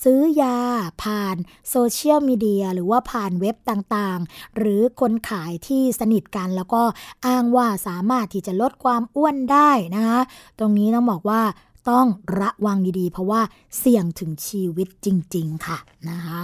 [0.03, 0.57] ซื้อยา
[1.03, 1.37] ผ่าน
[1.71, 6.83] โซเชียลมีเดียหรือว่าผ่านเว็บต่างๆ หรือคนขายที่สนิทกัน แล้วก็
[7.27, 10.21] อ้างว่าสามารถที่จะลดความอ้วนได้นะคะ
[10.59, 11.43] ตรงนี้ต้องบอกว่า
[11.91, 12.07] ต้อง
[12.41, 13.41] ระวังดีๆ เพราะว่า
[13.79, 15.79] เสี่ยงถึงชีวิตจริง ๆ ค่ะ
[16.11, 16.41] นะคะ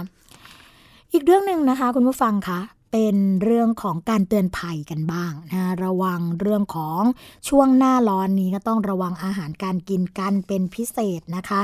[1.13, 2.59] อีกเรื่องหนึ่งนะคะ คุณผู้ฟังคะ
[2.91, 7.01] เป็นเรื่องของการเตือนภัยกันบ้างนะระวังเรื่องของ
[7.47, 11.61] ช่วงหน้าร้อนนี้ก็ต้องระวังอาหารการกินกันเป็นพิเศษนะคะ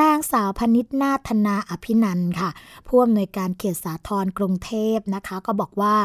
[0.00, 2.50] นางสาวพนิษนาธนาอภินันค่ะ
[2.86, 5.96] ผู้อำนวยการเขตสาทรกรุงเทพนะคะ ก็บอกว่า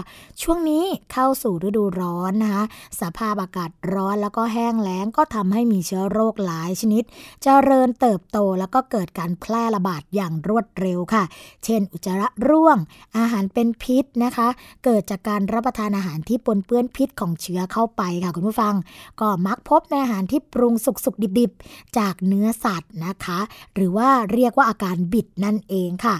[0.41, 2.63] ช่วงนี้เข้าสู่ฤดูร้อนนะคะ
[3.01, 7.03] สภาพอากาศร้อนแล้วก็แห้งแล้งก็ทำให้มีเชื้อโรคหลายชนิด
[7.45, 11.23] จเจริญเติบโตแล้วก็เกิดการแพร่ระบาดอย่างรวดเร็วค่ะ
[11.65, 12.77] เช่น อุจจาระร่วง
[13.17, 14.47] อาหารเป็นพิษนะคะ
[14.84, 18.76] เกิดจากการรับประทานอาหารที่ปนเปื้อนพิษของเชื้อเข้าไปค่ะคุณผู้ฟัง
[19.20, 23.39] ก็มักพบในอาหารที่ปรุงสุกๆดิบๆ จากเนื้อสัตว์นะคะ
[23.76, 26.17] หรือว่าเรียกว่าอาการบิดนั่นเองค่ะ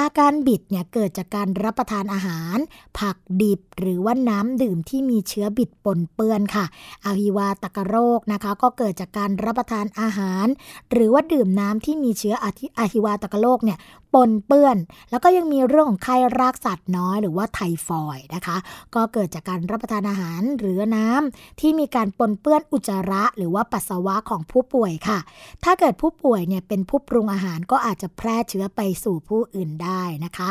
[0.00, 2.56] อาการบิดเนี่ยเกิดจากการรับประทานอาหาร
[2.98, 6.64] ผักดิบหรือว่าน้ำดื่มที่มีเชื้อบิดปนเปื้อนค่ะ
[7.04, 10.46] อาหิวาตกโรคนะคะ ก็เกิดจากการรับประทานอาหาร
[10.92, 12.34] หรือว่าดื่มน้ำที่มีเชื้อ
[12.78, 13.78] อาหิวาตกโรคเนี่ย
[14.14, 14.76] ปนเปื้อน
[15.10, 18.56] แล้วก็ยังมีเรื่องของไข้รากสัตว์น้อยหรือว่าไทฟอยนะคะ
[18.94, 25.18] ก็เกิดจากการรับประทานอาหารหรือน้ำที่มีการปนเปื้อนอุจจาระหรือว่าปัสสาวะของผู้ป่วยค่ะ
[25.64, 30.50] ถ้าเกิดผู้ป่วยเนี่ยเป็นผู้ปรุงอาหารก็อาจจะแพร่เชื้อไปสู่ผู้อื่นได้นะคะ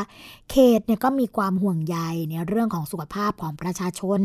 [0.52, 1.98] เขตเนี่ยก็มีความห่วงใย
[2.30, 4.20] ในเรื่องของสุขภาพของประชาชน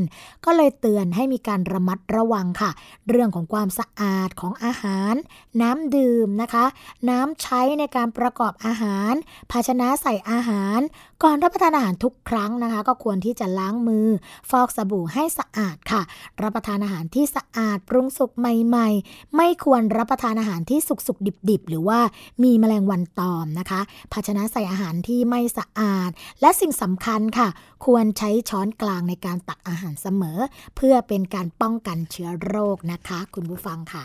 [0.45, 2.71] ก็เลยเตือนให้มีการระมัดระวังค่ะ
[3.09, 5.15] เรื่องของความสะอาดของอาหาร
[5.63, 6.65] น้ำดื่มนะคะ
[7.11, 9.15] น้ำใช้ในการประกอบอาหาร
[9.51, 10.81] ภาชนะใส่อาหาร
[11.23, 14.07] ก่อนรับประทานอาหารทุกครั้งนะคะ ก็ควรที่จะล้างมือ
[14.51, 16.03] ฟอกสบู่ให้สะอาดค่ะ
[16.43, 22.01] รับประทานอาหารที่สะอาดปรุงสุกใหม่ ๆ ไม่ควรรับประทานอาหารที่สุกๆดิบๆ หรือว่า
[22.43, 23.81] มีแมลงวันตอมนะคะ
[24.13, 26.11] ภาชนะใส่อาหารที่ไม่สะอาด
[26.41, 27.49] และสิ่งสำคัญค่ะ
[27.87, 30.39] ควรใช้ช้อนกลางในการตักอาหารเสมอ
[30.77, 34.03] เพื่อเป็นการป้องกันเชื้อโรคนะคะ คุณผู้ฟังค่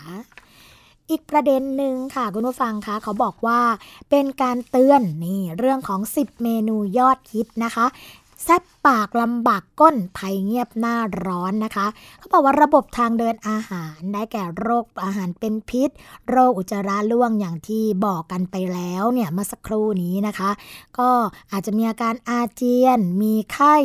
[1.10, 3.60] อีกประเด็นหนึ่งค่ะคุณผู้ฟังคะเขาบอกว่า
[4.10, 7.86] เป็นการเตือนนี่เรื่องของ 10 เมนูยอดฮิตนะคะ
[8.44, 11.86] แซบ ปากลำบากก้นภัยเงียบหน้าร้อนนะคะ
[12.18, 15.90] เขาบอกว่าระบบทางเดินอาหารได้แก่โรคอาหารเป็นพิษ
[16.30, 20.50] โรคอุจจาระล่วงอย่างที่บอกกันไปแล้วเนี่ยเมื่อสักครู่นี้นะคะ
[20.98, 21.10] ก็
[21.52, 23.76] อาจจะมีอาการอาเจียน มีไข้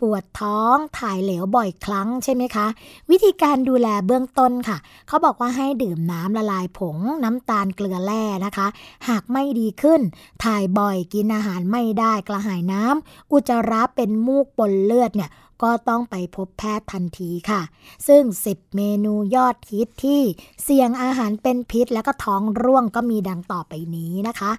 [0.00, 2.66] ปวดท้องถ่ายเหลวบ่อยครั้งใช่ไหมคะ
[3.10, 8.66] วิธีการดูแลเบื้องต้นค่ะ เขาบอกว่าให้ดื่มน้ำละลายผงน้ำตาลเกลือแร่นะคะ
[9.08, 10.00] หากไม่ดีขึ้น
[10.44, 15.30] ถ่ายบ่อยกินอาหารไม่ได้กระหายน้ำอุจจาระเป็นมูกปนเลือดเนี่ย
[15.62, 17.60] ก็ต้องไปพบแพทย์ทันทีค่ะ
[18.08, 20.22] ซึ่ง 10 เมนูยอดฮิตที่
[20.62, 24.50] เสี่ยงอาหารเป็นพิษ แล้วก็ท้องร่วงก็มีดังต่อไปนี้นะคะ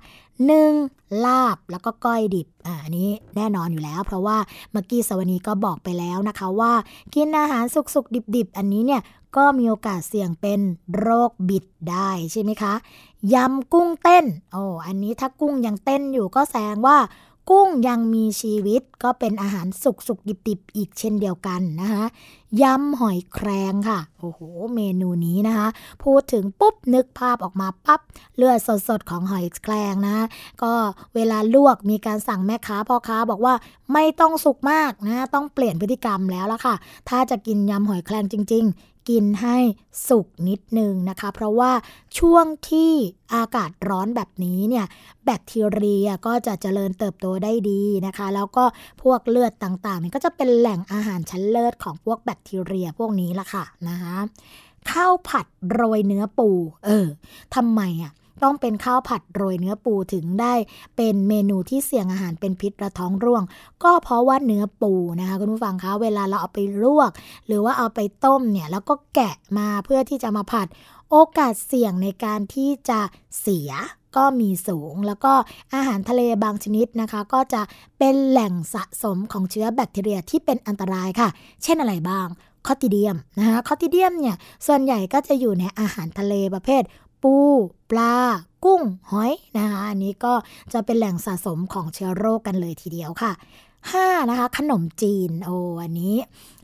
[0.59, 1.25] 1.
[1.25, 2.47] ลาบแล้วก็ก้อยดิบ
[2.83, 4.37] อันนี้แน่นอนอยู่แล้ว เพราะว่า
[4.71, 6.73] เมื่อกี้สวนีก็บอกไปแล้วนะคะว่า
[7.13, 9.01] กินอาหารสุกๆ ดิบๆ อันนี้เนี่ย
[9.37, 10.59] ก็มีโอกาสเสี่ยงเป็น
[10.97, 12.73] โรคบิดได้ใช่ไหมคะ
[13.33, 16.97] ยำกุ้งเต้นโอ้อันนี้ถ้ากุ้งยังเต้นอยู่ก็แสดงว่า
[17.49, 22.05] กุ้งยังมีชีวิตก็เป็นอาหารสุกสุกดิบๆอีกเช่นเดียวกันนะคะ
[22.61, 24.39] ยำหอยแครงค่ะ โอ้โห
[24.75, 25.67] เมนูนี้นะคะ
[26.03, 28.01] พูดถึงปุ๊บนึกภาพออกมาปับ๊บ
[28.35, 30.25] เลือดสดๆของหอยแครงนะ
[30.61, 30.73] ก็
[31.15, 33.53] เวลาลวกมีการสั่งแม่ค้าพ่อค้าบอกว่า
[33.93, 36.75] ไม่ต้องสุกมากนะ ต้องเปลี่ยนพฤติกรรมแล้วละค่ะ
[37.09, 38.65] ถ้าจะกินยำหอยแครงจริง
[39.09, 39.57] กินให้
[40.07, 41.71] สุกนิดนึงนะคะ เพราะว่า
[42.19, 42.91] ช่วงที่
[43.35, 44.85] อากาศร้อนแบบนี้เนี่ย
[45.25, 48.63] แบคทีเรียก็จะเจริญเติบโตได้ดีนะคะ แล้วก็
[49.03, 54.15] พวกเลือดต่างๆนี่ก็จะเป็นแหล่งอาหารชั้นเลิศของพวกแบคทีเรียพวกนี้ละค่ะนะคะ
[54.91, 56.49] ข้าวผัดโรยเนื้อปู
[56.85, 57.07] เออ
[57.55, 58.11] ทำไมอะ
[58.43, 60.53] ต้องเป็นข้าวผัดโรยเนื้อปูถึงได้
[60.97, 63.43] เป็นเมนูที่เสี่ยงอาหารเป็นพิษระท้องร่วง
[63.83, 67.11] ก็เพราะว่าเนื้อปูนะคะคุณผู้ฟังคะเวลาเราเอาไปลวก
[67.47, 70.67] หรือว่าเอาไปต้มเนี่ยแล้วก็แกะมาเพื่อที่จะมาผัด
[71.11, 72.99] โอกาสเสี่ยงในการที่จะ
[73.41, 73.71] เสีย
[74.17, 75.33] ก็มีสูงแล้วก็
[75.73, 77.61] อาหารทะเลบางชนิดนะคะ ก็จะ
[77.99, 81.29] เป็นแหล่งสะสมของเชื้อแบคทีเรียที่เป็นอันตรายค่ะ
[81.63, 82.27] เช่นอะไรบ้าง
[82.67, 84.35] คอติเดียมนะคะคอติเดียมเนี่ย
[84.67, 86.83] ส่วนใหญ่ก็จะอยู่ในอาหารทะเลประเภท
[87.23, 87.35] ปู
[87.91, 88.15] ปลา
[88.65, 90.33] กุ้ง หอยนะคะอันนี้ก็
[90.73, 93.31] จะเป็นแหล่งสะสมของเชื้อโรคกันเลยทีเดียวค่ะ
[93.81, 94.29] 5.
[94.29, 96.15] นะคะ ขนมจีนโอ้อันนี้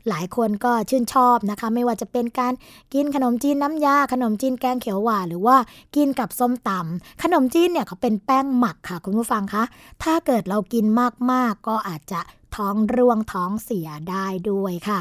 [0.08, 2.52] หลายคนก็ชื่นชอบนะคะ ไม่ว่าจะเป็นการ
[2.94, 5.56] กินขนมจีนน้ำยา ขนมจีนแกงเขียวหวานหรือว่า
[5.96, 9.64] กินกับส้มตำขนมจีนเนี่ยเขาเป็นแป้งหมักค่ะ คุณผู้ฟังคะ
[10.02, 10.84] ถ้าเกิดเรากิน
[11.32, 12.20] มากๆ ก็อาจจะ
[12.56, 15.00] ท้องร่วงท้องเสียได้ด้วยค่ะ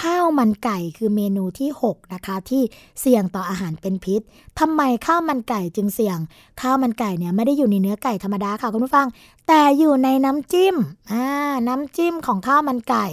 [0.00, 2.62] ข้าวมันไก่คือเมนูที่ 6 นะคะ ที่
[3.00, 4.20] เสี่ยงต่ออาหารเป็นพิษ
[4.60, 6.18] ทำไมข้าวมันไก่จึงเสี่ยง
[6.60, 9.06] ข้าวมันไก่เนี่ยไม่ได้อยู่ในเนื้อไก่ธรรมดาค่ะคุณผู้ฟัง
[9.48, 10.76] แต่อยู่ในน้ำจิ้ม
[11.12, 11.24] อ่า
[11.68, 13.06] น้ำจิ้มของข้าวมันไก่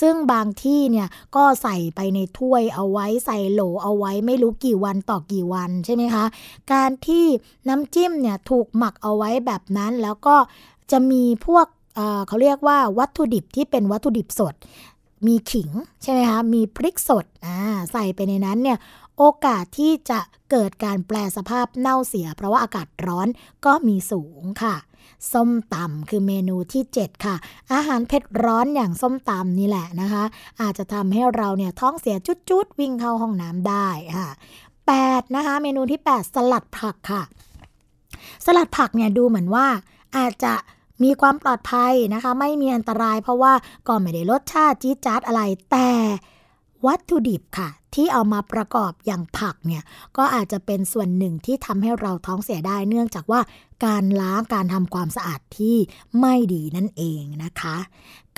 [0.00, 6.24] ซึ่งบางที่เนี่ยก็ใส่ไปในถ้วยเอาไว้ใส่โหลเอาไว้ไม่รู้กี่วันต่อกี่วันใช่ไหมคะ
[6.72, 7.24] การที่
[7.68, 10.36] น้ำจิ้มเนี่ยถูกหมักเอาไว้แบบนั้นแล้วก็
[10.90, 11.66] จะมีพวก
[12.28, 14.54] เขาเรียกว่าวัตถุดิบที่เป็นวัตถุดิบสด
[15.26, 15.70] มีขิง
[16.02, 17.58] ใช่ไหมคะ มีพริกสดอ่า
[17.92, 18.78] ใส่ไปในนั้นเนี่ย
[19.18, 23.28] โอกาสที่จะเกิดการแปลสภาพเน่าเสีย เพราะว่าอากาศร้อน
[23.64, 24.76] ก็มีสูงค่ะ
[25.32, 27.36] ส้มตำคือเมนูที่ 7 ค่ะ
[27.72, 30.24] อาหารเผ็ดร้อนอย่างส้มตำนี่แหละนะคะ
[30.60, 32.16] อาจจะทำให้เราเนี่ยท้องเสีย
[32.50, 34.28] จุดๆ วิ่งเข้าห้องน้ำได้ค่ะ
[34.82, 37.22] 8นะคะ เมนูที่ 8 สลัดผักค่ะ
[38.44, 39.66] สลัดผักเนี่ยดูเหมือนว่า
[40.16, 40.54] อาจจะ
[41.02, 43.52] มีความปลอดภัยนะคะ ไม่มีอันตราย เพราะว่า
[43.88, 45.90] ก็ไม่ได้รสชาติจี๊ดจ๊าดอะไร แต่
[46.86, 49.82] วัตถุดิบค่ะ ที่เอามาประกอบอย่างผักเนี่ย
[50.16, 53.40] ก็อาจจะเป็นส่วนหนึ่งที่ทำให้เราท้องเสียได้เนื่องจากว่า
[53.84, 55.76] การล้างการทำความสะอาดที่
[56.20, 57.76] ไม่ดีนั่นเองนะคะ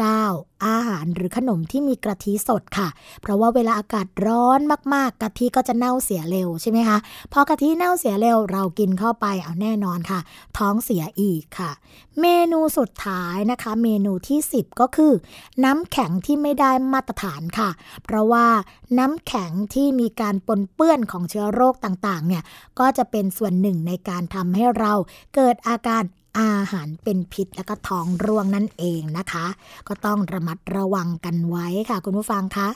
[0.04, 0.64] 9.
[0.66, 2.88] อาหารหรือขนมที่มีกะทิสดค่ะ
[3.20, 4.60] เพราะว่าเวลาอากาศร้อน
[4.94, 6.98] มากๆ กะทิก็จะเน่าเสียเร็วใช่ไหมคะ
[7.32, 10.20] พอกะทิเน่าเสียเร็วเรากินเข้าไปเอาแน่นอนค่ะ
[10.58, 11.70] ท้องเสียอีกค่ะ
[12.20, 15.12] เมนูสุดท้ายนะคะ เมนูที่ 10 ก็คือ
[15.64, 17.70] น้ำแข็งที่ไม่ได้มาตรฐานค่ะ
[18.04, 18.46] เพราะว่า
[18.98, 22.42] น้ำแข็งที่มีการปนเปื้อนของเชื้อโรคต่างๆเนี่ย
[22.78, 24.92] ก็จะเป็นส่วนหนึ่งในการทำให้เรา
[25.34, 26.02] เกิดอาการ
[26.38, 29.46] อาหารเป็นพิษแล้วก็ท้องร่วงนั่นเองนะคะ
[29.88, 32.68] ก็ต้องระมัดระวังกันไว้ค่ะ คุณผู้ฟังคะ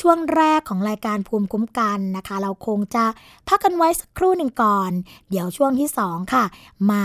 [0.00, 3.04] ช่วงแรกของรายการภูมิคุ้มกันนะคะ เราคงจะ
[3.48, 4.90] พักกันไว้สักครู่หนึ่งก่อน
[5.30, 6.44] เดี๋ยวช่วงที่สองค่ะ
[6.90, 7.04] มา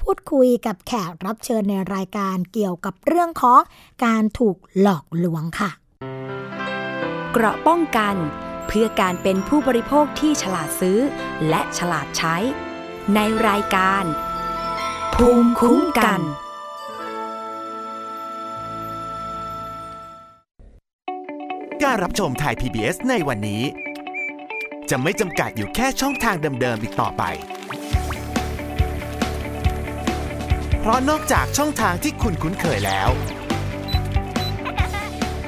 [0.00, 3.60] พูดคุยกับแขกรับเชิญในรายการเกี่ยวกับเรื่องของ
[4.04, 5.70] การถูกหลอกลวงค่ะ
[7.32, 8.14] เกราะป้องกัน
[8.66, 10.98] เพื่อการเป็นผู้บริโภคที่ฉลาดซื้อ
[11.48, 12.36] และฉลาดใช้
[13.14, 14.04] ในรายการ
[15.14, 16.20] ภูมิคุ้มกัน
[21.82, 23.62] การรับชมไทย PBS ในวันนี้
[24.90, 27.22] จะไม่จำกัดอยู่แค่ช่องทางเดิมๆอีกต่อไป
[30.80, 33.10] เพราะนอกจากช่องทางที่คุณคุ้นเคยแล้ว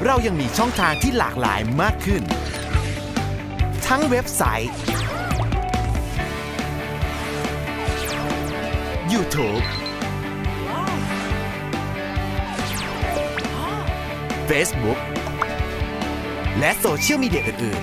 [0.04, 2.22] เรายังมีช่องทางที่หลากหลายมากขึ้น
[3.86, 4.72] ทั้งเว็บไซต์
[9.12, 9.62] YouTube
[14.48, 14.98] Facebook
[16.58, 17.82] และโซเชียลมีเดียอื่น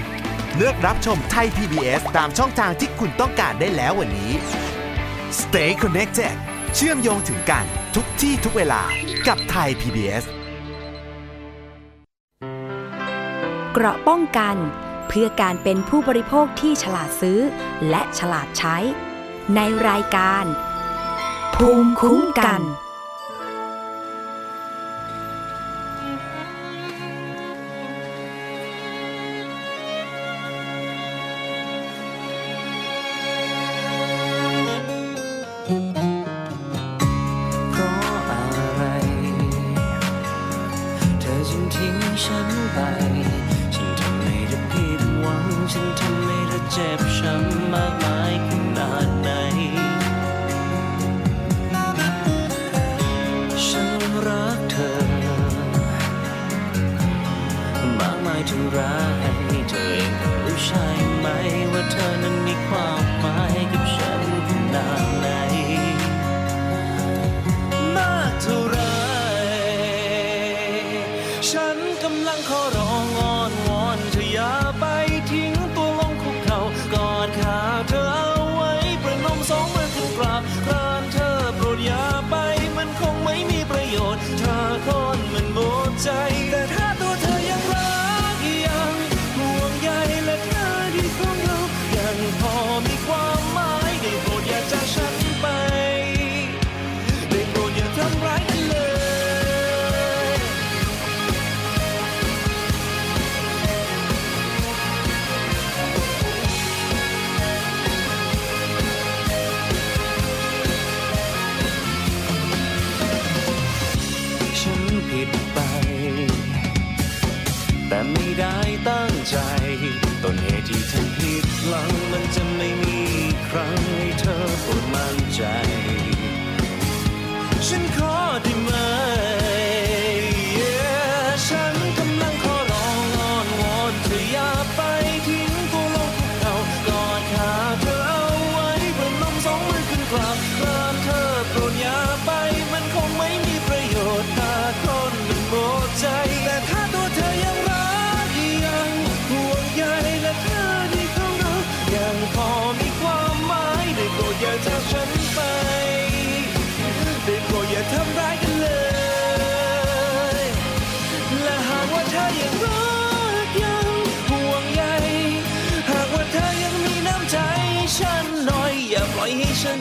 [0.00, 4.32] ๆ เลือกรับชมไทย PBS ตามช่องทางที่คุณต้องการได้แล้ววันนี้
[5.40, 6.34] Stay connected
[6.74, 8.82] เชื่อมโยงถึงกันทุกที่ทุกเวลา
[9.26, 10.24] กับไทย PBS
[13.72, 14.56] เกราะป้องกัน
[15.08, 17.40] เพื่อการเป็นผู้บริโภคที่ฉลาดซื้อ
[17.90, 18.76] และฉลาดใช้
[19.56, 20.44] ในรายการ
[21.54, 22.60] ภูมิคุ้มกัน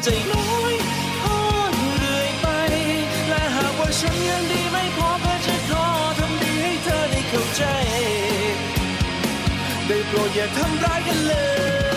[0.03, 0.75] ใจน้อย
[1.21, 1.37] ทอ
[1.75, 2.47] อยู่เรื่อยไป
[3.29, 5.85] และหากว่าฉันยังดีไม่พอก็จะขอ
[6.19, 7.63] ทำดีให้เธอได้เข้าใจ
[9.87, 11.33] ได้โปรดอย่าทำร้ายกันเล
[11.91, 11.92] ย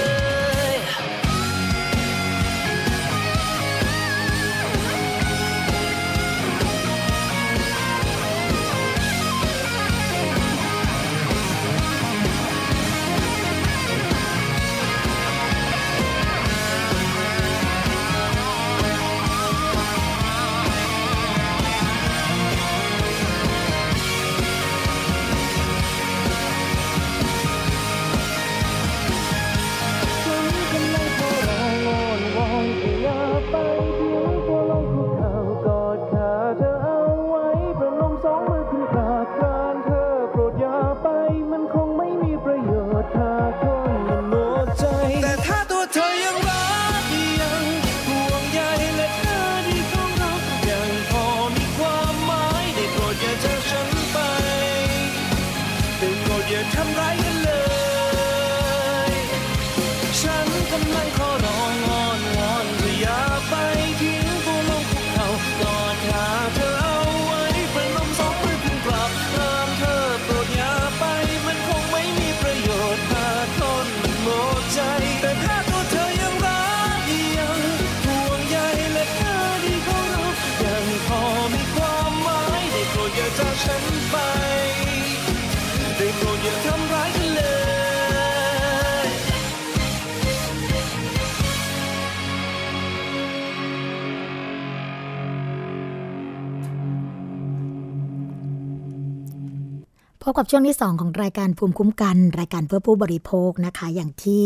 [100.39, 104.45] กับช่วงที่ 2 ของรายการภูมิคุ้มกัน รายการเพื่อผู้บริโภคนะคะ อย่างที่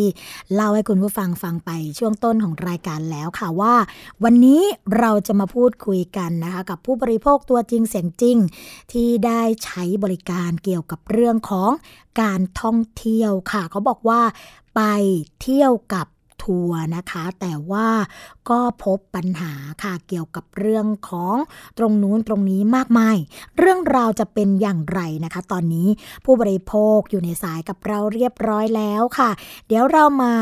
[0.55, 3.75] เล่าให้คุณผู้ฟังฟังไปช่วงต้นของรายการแล้วค่ะว่า
[4.25, 4.63] วันนี้
[4.99, 8.37] เราจะมาพูดคุยกันนะคะกับผู้บริโภคตัวจริงเสียงจริง
[8.93, 11.71] ที่ได้ใช้บริการเกี่ยวกับเรื่องของ
[12.21, 14.21] การท่องเที่ยวค่ะเขาบอกว่า
[14.77, 14.81] ไป
[15.41, 16.07] เที่ยวกับ
[16.43, 17.89] ทัวร์นะคะ แต่ว่า
[18.51, 21.37] ก็พบปัญหาค่ะเกี่ยวกับเรื่องของ
[21.79, 23.17] ตรงนู้นตรงนี้มากมาย
[23.59, 25.89] เรื่องราวจะเป็นอย่างไรนะคะ ตอนนี้
[26.25, 29.31] ผู้บริโภคอยู่ในสายกับเราเรียบร้อยแล้วค่ะ
[29.67, 30.35] เดี๋ยวเรามา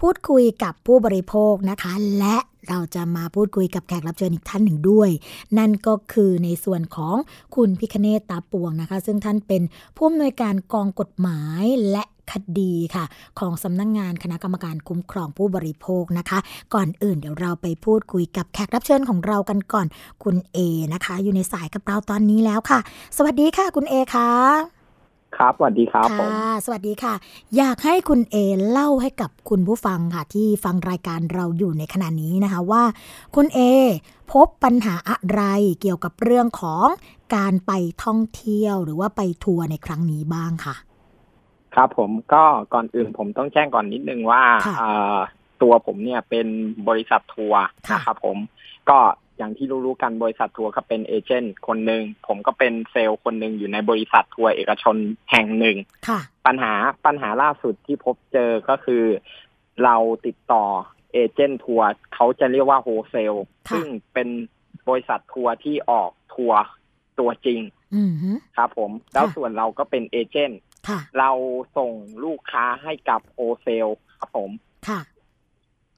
[0.00, 2.36] พูดคุยกับผู้บริโภคนะคะ และ
[2.68, 5.10] เราจะมาพูดคุยกับแขกรับเชิญอีกท่านหนึ่งด้วย
[5.58, 7.16] นั่นก็คือในส่วนของ
[7.54, 9.62] คุณพิคเนตตาปวงนะคะ ซึ่งท่านเป็น
[9.96, 13.04] ผู้อำนวยการกองกฎหมายและ คดีค่ะ
[13.38, 16.38] ของสำนักงงานคณะกรรมการคุ้มครองผู้บริโภคนะคะ
[16.74, 19.86] ก่อนอื่นเดี๋ยวเราไปพูดคุยกับแขกรับเชิญของเรากันก่อน
[20.24, 20.58] คุณเอ
[20.94, 22.78] นะคะ อยู่ในสายกับเราตอนนี้แล้วค่ะ
[23.16, 24.30] สวัสดีค่ะ คุณเอค่ะ
[25.36, 27.14] ครับสวัสดีครับผมค่ะสวัสดีค่ะ
[27.56, 28.36] อยากให้คุณเอ
[28.70, 32.82] เล่าให้กับคุณผู้ฟังค่ะ ที่ฟังรายการเราอยู่ในขณะนี้นะคะว่า
[33.34, 33.60] คุณเอ
[34.32, 35.42] พบปัญหาอะไร
[35.80, 36.86] เกี่ยวกับเรื่องของ
[37.36, 37.72] การไป
[38.04, 40.74] ท่องเที่ยวหรือว่าไปทัวร์ในครั้งนี้บ้างค่ะ
[41.74, 42.42] ครับผมก็
[42.74, 45.18] ก่อนอื่นผมต้องแจ้งก่อนนิดนึงว่าค่ะเอ่อ
[45.62, 46.46] ตัวผมเนี่ยเป็น
[46.88, 48.36] บริษัททัวร์ค่ะนะครับผม
[48.90, 48.98] ก็
[49.38, 54.96] อย่างที่รู้ๆกันบริษัททัวร์ก็เป็น agent คนหนึ่งผมก็เป็นเซลล์คนหนึ่งอยู่ในบริษัททัวร์เอกชน
[55.30, 55.76] แห่งหนึ่ง
[56.08, 56.72] ค่ะปัญหา
[57.06, 59.04] ปัญหาล่าสุดที่พบเจอก็คือ
[59.84, 59.96] เรา
[60.26, 60.64] ติดต่อ
[61.12, 63.34] agent ทัวร์เขาจะเรียกว่า wholesale
[63.68, 64.28] ค่ะซึ่งเป็น
[64.88, 66.60] บริษัททัวร์ที่ออกทัวร์
[67.20, 67.60] ตัวจริง
[67.94, 70.69] อืมฮึครับผม แล้วค่ะส่วนเราก็เป็นเอเจนต์ค่ะ
[71.18, 71.30] เรา
[71.76, 71.92] ส่ง
[72.24, 74.50] ลูกค้าให้กับโฮเซลครับผม
[74.88, 75.00] ค่ะ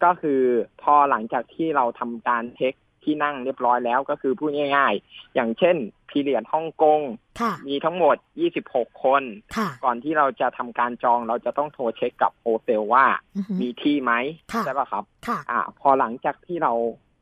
[0.05, 0.43] ก็คือ
[0.83, 2.74] พอหลังจากที่เราทำการเช็ค
[3.05, 5.76] ที่นั่งเรียบร้อยแล้วก็คือพูดง่ายๆ อย่างเช่น
[6.09, 7.01] พีเรียดฮ่องกง
[7.41, 8.16] ค่ะมีทั้งหมด
[8.61, 9.22] 26 คน
[9.57, 13.07] ค่ะก่อนที่เราจะทำการจองเราจะต้องโทรเช็คกับโฮเซลว่า
[13.37, 14.12] อือฮึมีที่ไหม
[14.53, 16.72] ค่ะใช่ป่ะครับค่ะอ่าพอหลังจากที่เรา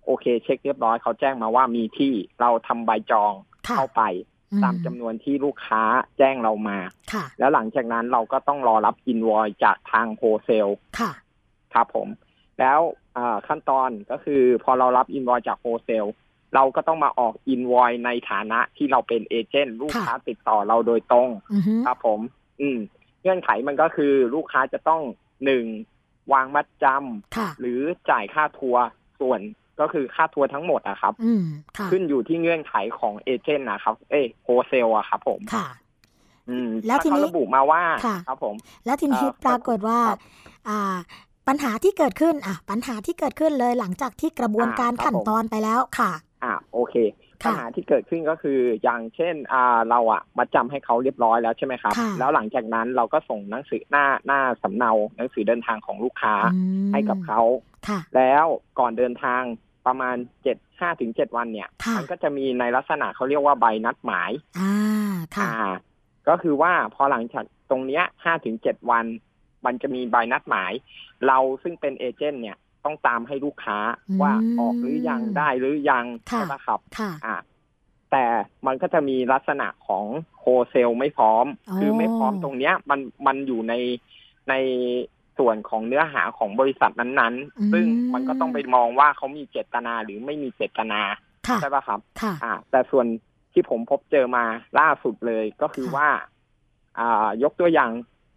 [0.04, 3.32] โอเคเช็คเรียบร้อยเขาแจ้งมาว่ามีที่เราทำใบจอง
[3.68, 5.82] ค่ะเข้าไปอืม ตามจำนวนที่ลูกค้า
[6.18, 6.78] แจ้งเรามา
[7.12, 11.12] ค่ะแล้วหลังจากนั้นเราก็ต้องรอรับอินวอยจากทางโฮเซลค่ะ
[11.74, 12.08] ครับผม
[12.60, 12.80] แล้ว
[13.16, 16.06] อ่าขั้นตอนก็คือพอเรารับอินวอยจากโฮเซล
[16.54, 22.20] เราก็ต้องมาออกอินวอยในฐานะที่เราเป็นเอเจนต์ลูกค่ะค้าติดต่อเราโดยตรงอือฮึครับผม
[22.60, 22.78] อืม
[23.22, 25.02] เงื่อนไขมันก็คือลูกค้าจะต้อง
[25.44, 25.64] หนึ่ง
[26.32, 26.86] วางมัดจ
[27.36, 27.80] ค่ะำหรือ
[28.10, 28.82] จ่ายค่าทัวร์
[29.20, 29.40] ส่วน
[29.80, 31.44] ก็คือค่าทัวร์ทั้งหมดอะครับอืม
[31.78, 35.66] ค่ะขึ้นอยู่ที่เงื่อนไขของเอเจนต์นะครับ เอ้โฮเซลอะครับผมค่ะ
[36.48, 38.54] อืมแล้วทีนี้ถ้าเขาระบุมาว่าค่ะครับผม
[38.84, 40.20] แล้วทีนี้เอ่อปรากฏว่าครับ
[40.68, 40.96] อ่า
[41.48, 46.12] ปัญหาที่เกิดขึ้น อะ ปัญหาที่เกิดขึ้นเลยหลังจากที่กระบวนการอ่าครับขั้นผมตอนไปแล้วค่ะ
[46.42, 46.94] อ่าโอเค
[47.44, 57.40] ค่ะปัญหาที่เกิดขึ้นก็คืออย่างเช่นอ่าเราอะมาจำให้เขาเรียบร้อยแล้วใช่ไหมครับค่ะแล้วหลังจากนั้นเราก็ส่งหนังสือหน้าหน้าสำเนาหนังสือเดินทางของลูกค้าอืมให้กับเขา
[57.88, 58.44] ค่ะแล้ว
[58.78, 59.42] ก่อนเดินทาง
[59.86, 64.72] ประมาณเจ็ดห้าถึงเจ็ดวันเนี่ยค่ะมัก็จะมีในลักษณะเขาเรียกว่าใบนัดหมาย อ่า
[65.36, 65.72] ค่ะอ่า
[66.28, 69.04] ก็คือว่าพอหลังจากตรงเนี้ยห้าถึงเจ็ดวัน
[69.66, 70.72] มันจะมีใบนัดหมาย
[71.26, 73.78] เราซึ่งเป็นเอเจนต์เนี่ยต้องตามให้ลูกค้า
[74.08, 77.36] อืมว่าออกหรือยังได้หรือยังค่ะใช่ไหมครับค่ะอ่า
[78.10, 78.24] แต่
[78.66, 80.04] มันก็จะมีลักษณะของ
[80.40, 83.74] โฮเซลไม่พร้อมอ๋อคือไม่พร้อมตรงเนี้ย มันมันอยู่ใน
[84.48, 84.54] ใน
[85.38, 91.00] ส่วนของเนื้อหาของบริษัทนั้นๆ ซึ่งมันก็ต้องไปมองว่าเขามีเจตนาหรือไม่มีเจตนา
[91.48, 93.06] ค่ะใช่ปะครับค่ะอ่า แต่ส่วน
[93.52, 94.44] ที่ผมพบเจอมา
[94.78, 96.08] ล่าสุดเลยก็คือค่ะว่า
[96.98, 97.90] อ่ายกตัวอย่าง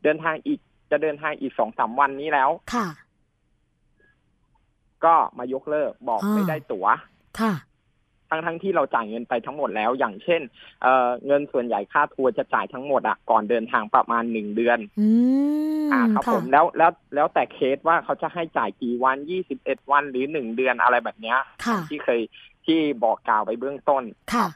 [0.04, 0.60] เดินทางอีก
[0.92, 2.88] จะเดินทางอีกสองสามวันนี้แล้วค่ะ
[5.06, 6.88] ก็มายกเลิกบอกอ่าไม่ได้ตั๋ว
[7.40, 7.54] ค่ะ
[8.34, 10.42] ทั้งทั้งที่เราจ่ายเงินไปทั้งหมดแล้ว อย่างเช่น
[10.84, 15.08] เอ่อเงินส่วนใหญ่ค่าทัวร์จะจ่ายทั้งหมดอะก่อนเดินทางประมาณหนึ่งเดือนอื
[15.88, 22.22] มอ่าครับค่ะผมแล้วแล้วแล้วแต่เคสว่าเขาจะให้จ่ายกี่วันยี่สิบเอ็ดวันหรือหนึ่งเดือนอะไรแบบเนี้ยค่ะที่เคย
[22.66, 24.04] ที่บอกกล่าวไปเบื้องต้น
[24.34, 24.48] ค่ะ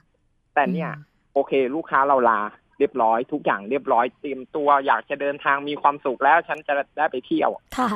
[0.54, 0.92] แต่เนี่ย
[1.34, 2.40] โอเค ลูกค้าเราลา
[2.80, 7.90] เรียบร้อยทุกอย่างเรียบร้อยเตรียมตัวอยากจะเดินทางมีความสุขแล้วฉันจะได้ไปเที่ยว ค่ะ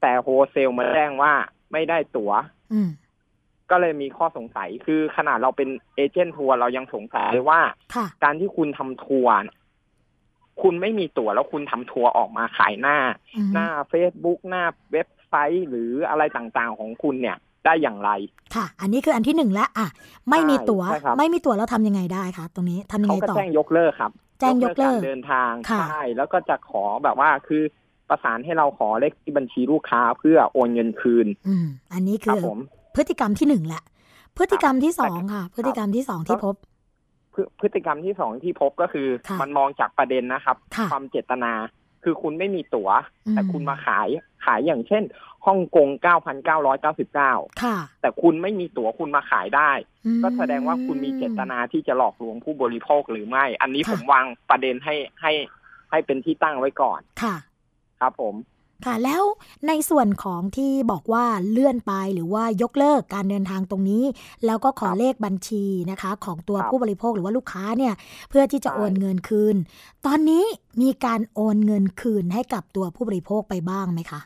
[0.00, 1.32] แต่โฮเซลมาแจ้งว่า
[1.72, 2.32] ไม่ได้ตั๋ว
[2.72, 2.90] อืม
[3.70, 7.60] ก็เลยมีข้อสงสัยคือขนาดเราเป็นเอเจนต์ทัวร์เรายังสงสัยเลยว่า
[7.94, 9.56] ค่ะการที่คุณทำทัวร์เนี่ย
[10.62, 12.96] คุณไม่มีตั๋วแล้วคุณทำทัวร์ออกมาขายหน้า
[13.36, 18.10] อืมหน้า Facebook หน้าเว็บไซต์ หรืออะไรต่างๆของคุณเนี่ย ได้อย่างไร
[18.54, 19.88] ค่ะ อันนี้คืออันที่หนึ่งแล้วอะ
[20.30, 27.62] ไม่มีตั๋วใช่ครับไม่มีตั๋วแล้วทำยังไงได้คะตรงนี้ทำยังเขาไงก็ต่อแจ้งยกเลิกครับ แจ้งยกเลิการเดินทางค่ะใช่แล้วก็จะขอแบบว่าคือ
[28.08, 32.58] ประสานให้เราขอเลขที่บัญชีลูกค้าเพื่อโอนเงินคืน อืมอันนี้คคืรับอผม
[32.96, 33.82] พฤติกรรมที่หนึ่งแหละ
[34.36, 36.54] พฤติกรรมที่สองแต่ค่ะ พฤติกรรมที่สองที่พบ
[37.34, 41.52] พฤพฤติกรรมที่สองที่พบก็คือค่ะมันมองจากประเด็นนะครับค่ะความเจตนา
[42.04, 42.90] คือคุณไม่มีตัว๋ว
[43.26, 44.08] อืมแต่คุณมาขาย
[44.44, 45.02] ขายอย่างเช่น
[45.46, 45.88] ฮ่องกง
[46.74, 49.70] 9,999ค่ะ แต่คุณไม่มีตั๋วคุณมาขายได้
[50.06, 55.32] อืมก็แสดงว่าคุณมีเจตนาที่จะหลอกลวงผู้บริโภคหรือไม่ อันนี้ค่ะผมวางประเด็นให้ให้
[55.90, 57.34] ให้เป็นที่ตั้งไว้ก่อน ค่ะ
[58.00, 58.34] ครับผม
[58.86, 59.22] ค่ะแล้ว
[59.68, 64.04] ในส่วนของที่บอกว่าเลื่อนไปหรือว่ายกเลิกการเดินทางตรงนี้
[64.46, 67.94] แล้วก็ขอครับเลขบัญชีนะคะ ของตัวครับผู้บริโภคหรือว่าลูกค้าเนี่ย
[68.30, 69.56] เพื่อที่จะใช่โอนเงินคืน
[70.06, 70.44] ตอนนี้
[70.82, 74.20] มีการโอนเงินคืนให้กับตัวผู้บริโภคไปบ้างไหมคะ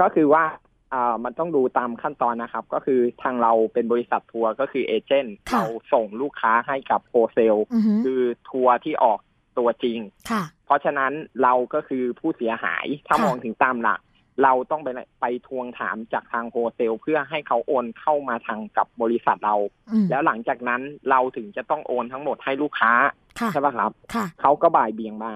[0.00, 0.44] ก็คือว่า
[0.92, 9.18] อ่ามันต้องดูตามขั้นตอนนะครับ ก็คือทางเราเป็นบริษัททัวร์ก็คือเอเจนต์ค่ะเราส่งลูกค้าให้กับโฮเซลอือฮึคือทัวร์ที่ออก
[9.58, 9.98] ตัวจริง
[10.30, 14.00] ค่ะเพราะฉะนั้นเราก็คือผู้เสียหาย ถ้าค่ะมองถึงตามหลัก
[14.42, 14.88] เราต้องไป
[15.20, 19.56] ไปทวงถามจากทางโฮเซลเพื่อให้เขาโอนเข้ามาทางกับบริษัทเรา
[19.92, 22.92] อืมแล้วหลังจากนั้นเราถึงจะต้องโอนทั้งหมดให้ลูกค้า
[23.40, 25.32] ค่ะใช่ปะครับค่ะเขาก็บ่ายเบี่ยงมา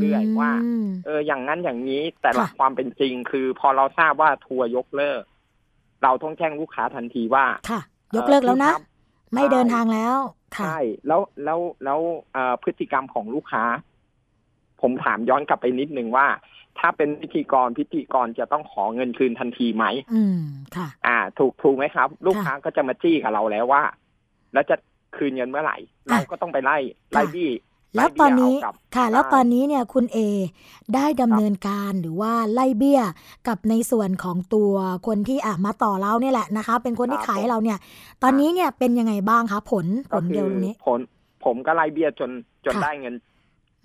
[0.00, 5.22] เรื่อยๆว่าอืมเอออย่างนั้นอย่างนี้แต่หลักค่ะความเป็นจริง คือพอเราทราบว่าทัวร์ยกเลิก
[6.02, 7.80] เราต้องแจ้งลูกค้าทันทีว่า ค่ะ
[8.16, 12.00] ยกเลิกแล้วนะเอ่อพี่ครับไม่เดินทางแล้วค่ะ ใช่แล้วแล้วแล้ว
[12.32, 13.64] เอ่อพฤติกรรมของลูกค้า
[14.80, 16.26] ผมถามย้อนกลับไปนิดนึงว่า
[16.78, 19.84] ถ้าเป็นพิธีกรพิธีกรจะต้องขอเงินคืนทันทีไหม
[20.14, 20.40] อืม
[20.76, 23.82] ค่ะ อ่า ถูกถูกไหมครับ ลูกค้าก็จะมาจี้กับเราแล้วว่า
[24.52, 24.76] แล้วจะ
[25.16, 25.76] คืนเงินเมื่อไหร่
[26.10, 26.78] เราก็ต้องไปไล่
[27.12, 27.50] ไล่บี้
[27.94, 30.18] แล้วตอนนี้ไล่เบี้ยเากับค่ะ แล้วใช่ตอนนี้เนี่ยคุณเอ
[30.94, 33.00] ได้ดำเนินการหรือว่าไล่เบี้ย
[33.48, 34.72] กับในส่วนของตัว
[35.06, 37.78] คนที่อะมาต่อเราเนี่ยแหละนะคะ เป็นคนที่ครับขายให้เราเนี่ย
[38.22, 41.00] ตอนนี้เนี่ยเป็นยังไงบ้างคะผลผก็ลคืเดียวตรงนี้ผล
[41.44, 42.30] ผมก็ไล่เบี้ยจน
[42.64, 43.14] จนค่ะได้เงิน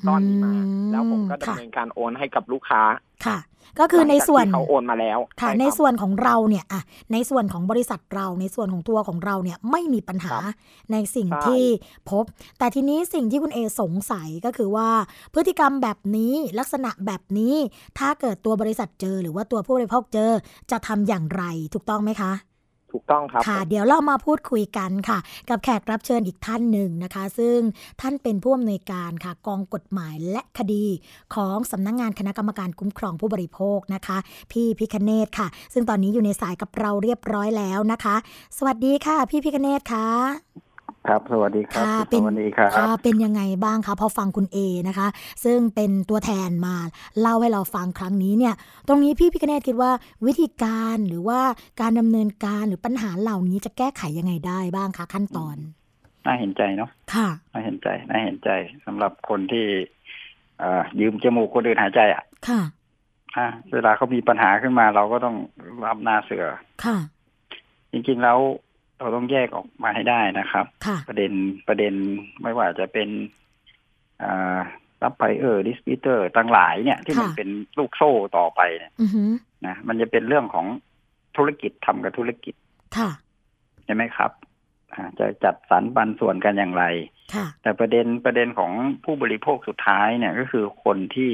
[0.08, 2.82] ก้อนนี้มาอืมแล้วผมก็ดำค่ะเนินการโอนให้กับลูกค้า
[3.26, 3.38] ค่ะ
[3.80, 6.82] ก็คือในส่วนหลังจากที่เขาโอนมาแล้วค่ะช่ในรับส่วนของเราเนี่ยอะ
[7.14, 10.44] ในส่วนของบริษัทเราในส่วนของตัวของเราเนี่ยไม่มีปัญหาครับ
[10.92, 11.64] ในสิ่งใช่ที่
[12.10, 12.24] พบ
[12.60, 14.90] แต่ทีนี้สิ่งที่คุณเอสงสัยก็คือว่า
[15.34, 17.56] พฤติกรรมแบบนี้ลักษณะแบบนี้
[18.00, 20.32] ถ้าเกิดตัวบริษัทเจอหรือว่าตัวผู้บริโภคเจอ
[20.72, 21.44] จะทำอย่างไร
[21.74, 22.32] ถูกต้องไหมคะ
[22.96, 25.20] ถูกต้องครับค่ะ เดี๋ยวเรามาพูดคุยกันค่ะ
[25.50, 27.58] กับแขกรับเชิญอีกท่านหนึ่งนะคะ ซึ่ง
[28.02, 30.86] ท่านเป็นผู้อำนวยการค่ะ กองกฎหมายและคดี
[31.36, 34.18] ของสำนักงงานคณะกรรมการคุ้มครองผู้บริโภคนะคะ
[34.52, 38.16] พี่พิคเนตค่ะ ซึ่งตอนนี้อยู่ในสายกับเราเรียบร้อยแล้วนะคะ
[38.58, 40.08] สวัสดีค่ะ พี่พิคเนตค่ะ
[41.08, 45.08] ครับ สวัสดีครับค่ะคุณเป็นสวัสดีครับค่ะเป็นยังไงบ้างคะพอฟังคุณเอนะคะ
[45.44, 46.76] ซึ่งเป็นตัวแทนมา
[47.20, 48.54] เล่าให้เราฟังครั้งนี้เนี่ย
[48.88, 49.92] ตรงนี้พี่พิคเนตคิดว่า
[50.26, 51.40] วิธีการหรือว่า
[51.82, 55.58] การดำเนินการหรือปัญหาเหล่านี้จะแก้ไขยังไงได้บ้างคะขั้นตอน
[56.26, 58.50] น่าเห็นใจเนาะค่ะน่าเห็นใจน่าเห็นใจ
[58.86, 59.66] สำหรับคนที่
[60.60, 62.62] เอ่อยืมจมูกคนอื่นหายใจอะค่ะ
[63.38, 65.36] อะเวลาเขามีปัญหาขึ้นมาเราก็ต้อง
[65.86, 66.46] รับหน้าเสือ
[66.86, 66.98] ค่ะ
[67.92, 68.40] จริงๆแล้ว
[69.00, 71.32] เราต้องแยกออกมาให้ได้นะครับค่ะประเด็น
[71.68, 71.94] ประเด็น
[72.42, 73.10] ไม่ว่าจะเป็น
[74.22, 74.58] อ่า
[75.04, 79.32] รับไปเออดิสพิเตอร์ต่างหลายเนี่ยที่มันค่ะเป็นลูกโซ่ต่อไปเนี่ยอือหือ
[79.66, 80.66] นะมันจะเป็นเรื่องของ
[81.38, 82.56] ธุรกิจทำกับธุรกิจ
[82.98, 83.10] ค่ะ
[83.86, 84.32] ใช่ไหมครับ
[84.94, 86.84] อ่าจะจัดสรรปันส่วนกันอย่างไร
[87.34, 88.72] ค่ะแต่ประเด็นประเด็นของ
[89.04, 91.32] ผู้บริโภคสุดท้ายเนี่ย ก็คือคนที่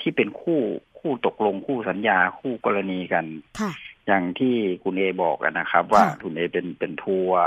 [0.00, 0.60] ที่เป็นคู่
[0.98, 3.24] คู่ตกลงคู่สัญญาคู่กรณีกัน
[3.60, 3.72] ค่ะ
[4.06, 7.40] อย่างที่คุณเอบอกอะนะครับ ว่าค่ะคุณเอเป็นเป็นทัวร์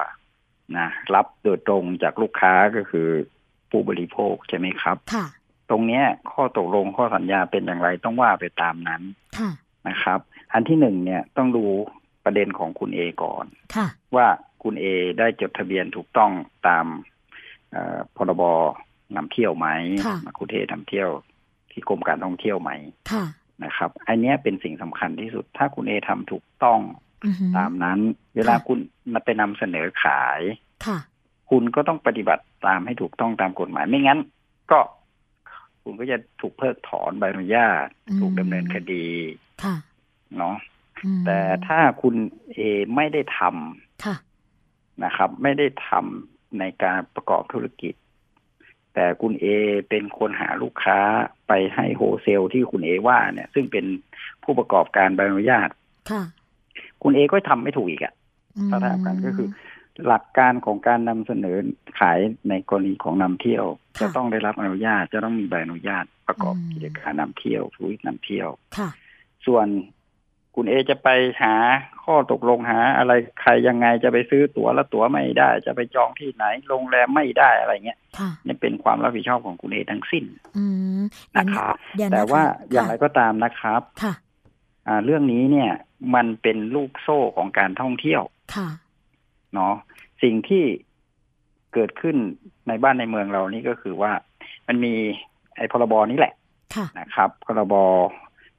[0.78, 3.08] นะรับโดยตรงจากลูกค้าก็คือ
[3.70, 5.26] ผู้บริโภคใช่ไหมครับค่ะ
[5.70, 9.02] ตรงเนี้ยข้อตกลงข้อสัญญาเป็นอย่างไรต้องว่าไปตามนั้น
[9.38, 9.52] ค่ะ
[9.88, 10.20] นะครับ
[10.54, 11.66] อันที่หนึ่งเนี่ยต้องดู
[12.26, 13.46] ประเด็นของคุณเอก่อน
[13.76, 14.28] ค่ะว่า
[14.64, 14.86] คุณเอ
[15.20, 16.32] ได้จดทะเบียนถูกต้อง
[16.68, 16.86] ตาม
[17.72, 18.44] เอ่อพรบ
[19.16, 19.68] นำเที่ยวไหม
[20.06, 21.10] ค่ะมาคุเทศนำเที่ยว
[21.72, 22.72] ที่กรมการท่องเที่ยวไหม
[23.12, 23.26] ค่ะ
[23.64, 26.80] นะครับ อันเนี้ยเป็นสิ่งสำคัญที่สุด ถ้าคุณเอทำถูกต้อง
[27.26, 28.00] อือหือตามนั้น
[28.36, 28.80] เวลาคุณ
[29.14, 30.42] มาไปนำเสนอขาย
[30.86, 30.98] ค่ะ
[31.50, 34.20] คุณก็ต้องปฏิบัติตามให้ถูกต้องตามกฎหมาย ไม่งั้น
[34.72, 34.80] ก็
[35.84, 39.06] คุณก็จะถูกเพิกถอนใบอนุญาตอืมถูกดำเนินคดี
[39.64, 39.76] ค่ะ
[40.38, 40.56] เนาะ
[41.04, 42.16] อืมแต่ถ้าคุณ
[42.56, 42.60] เอ
[42.96, 44.16] ไม่ได้ทำค่ะ
[45.04, 47.94] นะครับ ไม่ได้ทำในการประกอบธุรกิจ
[48.96, 49.46] แต่คุณเอ
[49.90, 51.00] เป็นคนหาลูกค้า
[51.48, 53.86] ไปให้โฮเซลที่คุณเอว่าเนี่ย ซึ่งเป็น
[54.44, 55.70] ผู้ประกอบการใบอนุญาต
[56.12, 56.24] ค่ะ
[57.04, 58.14] คุณเอก็ทำไม่ถูกอีกอะ
[58.68, 59.50] มถ้าถามกันก็คือ
[60.08, 61.58] หลักการของการนำเสนอ
[62.00, 62.20] ขาย
[62.50, 63.66] ในกรณีของนำเที่ยว
[63.98, 68.90] ค่ะจะต้องได้รับอนุญาตจะต้องมีใบอนุญาตประกอบอืมกิจการนำเที่ยวธุรกิจนำเที่ยวค่ะ
[69.46, 69.68] ส่วน
[70.56, 71.10] คุณเอจะไป
[71.42, 71.54] หา
[72.04, 80.24] ข้อตกลงหา อะไรใครยังไงจะไปซื้อตั๋วแล้วตั๋วไม่ได้ จะไปจองที่ไหนโรงแรมไม่ได้อะไรเงี้ยค่ะนี่เป็นความรับผิดชอบของคุณเอทั้งสิ้น
[80.58, 80.66] อื
[81.00, 84.14] มเดี๋ยวนะครับเดี๋ยวนะแต่ว่าคะอย่างไรค่ะก็ตามนะครับค่ะ
[84.88, 85.72] อ่าเรื่องนี้เนี่ย
[86.16, 88.22] มันเป็นลูกโซ่ของการท่องเที่ยว
[88.56, 88.70] ค่ะ
[89.54, 89.74] เนาะ
[90.24, 90.64] สิ่งที่
[91.74, 92.16] เกิดขึ้น
[92.68, 94.12] ในบ้านในเมืองเรานี่ก็คือว่า
[94.68, 94.94] มันมี
[95.56, 96.34] ไอ้พรบนี้แหละ
[96.76, 97.74] ค่ะนะครับพรบ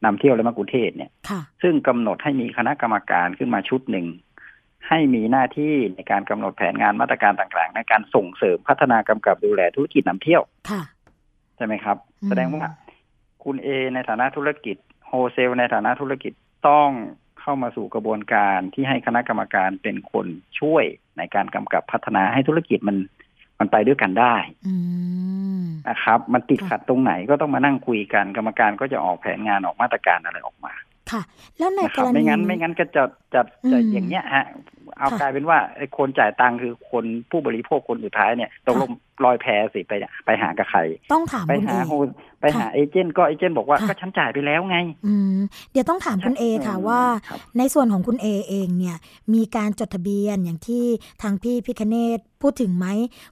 [0.04, 4.06] นำเที่ยวและมกุเทศเนี่ยค่ะซึ่งกำหนดให้มีคณะกรรมการขึ้นมาชุดหนึ่ง
[4.88, 10.82] ให้มีหน้าที่ในการกำหนดแผนงานมาตรการต่างๆ ในการส่งเสริมพัฒนากำกับดูแลธุรกิจนำเที่ยวค่ะ
[11.56, 12.64] ใช่ไหมครับอืมแสดงว่า
[13.44, 14.76] คุณเอในฐานะธุรกิจ
[15.08, 16.32] โฮเซลในฐานะธุรกิจ
[16.68, 16.90] ต้อง
[17.40, 20.26] เข้ามาสู่กระบวนการที่ให้คณะกรรมการเป็นคน
[20.60, 20.84] ช่วย
[21.18, 22.96] ในการกำกับพัฒนาให้ธุรกิจมัน
[23.58, 24.34] มันไปด้วยกันได้
[24.66, 24.74] อื
[25.62, 30.72] มนะครับ มันติดค่ะขัดตรงไหนก็ต้องมานั่งคุยกัน กรรมการก็จะออกแผนงานออกมาตรการอะไรออกมา
[31.10, 31.22] ค่ะ
[31.58, 33.04] แล้วในนะคกรับรณีไม่งั้นไม่งั้นก็จะ
[33.34, 33.40] จะ
[33.72, 34.46] จะอืมอย่างเงี้ยฮะ
[34.98, 38.90] เอาค่ะกลายเป็นว่าไอ้คนจ่ายตังค์คือคนผู้บริโภคคนสุดท้ายเนี่ยตกลง
[39.24, 39.92] ลอยแพสิไป
[40.26, 40.80] ไปหากับใคร
[41.12, 41.92] ต้องถามไปคุณหาเอโฮ
[42.40, 44.76] ไปหาเอเจนต์ก็เอเจนต์บอกว่าค่ะก็ฉันจ่ายไปแล้วไง
[45.06, 45.38] อืม
[45.72, 48.96] เดี๋ยวต้องถามคุณเอค่ะอืมว่าครับในส่วนของคุณเอเองเนี่ย
[49.34, 50.84] มีการจดทะเบียนอย่างที่
[51.22, 52.86] ทางพี่พิคเนตพูดถึงไหม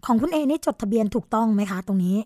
[0.07, 2.17] ของคุณเอนี่จดทะเบียนถูกต้องไหมคะ ตรงนี้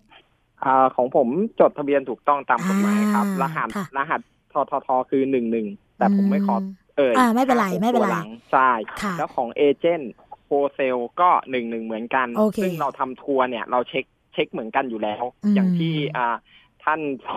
[0.63, 1.27] อ่าของผม
[1.59, 4.21] จดทะเบียนถูกต้องตามกฎหมายครับอ่ารหัสค่ะรหัส
[4.53, 6.55] ทททคือหนึ่งหนึ่งแต่ผมไม่ขอ
[6.97, 8.69] เอ่ยอ่าไม่เป็นไรหาไม่เป็นไรตัวหลังใช่
[9.01, 10.13] ค่ะแล้วของเอเจนต์
[10.45, 16.35] โฮเซลก็หนึ่งหนึ่งเหมือนกันโอเคซึ่งเราทำทัวร์เนี่ยเราเช็คเช็คเหมือนกันอยู่แล้วอืมอย่างที่อ่า
[16.83, 17.27] ท่านส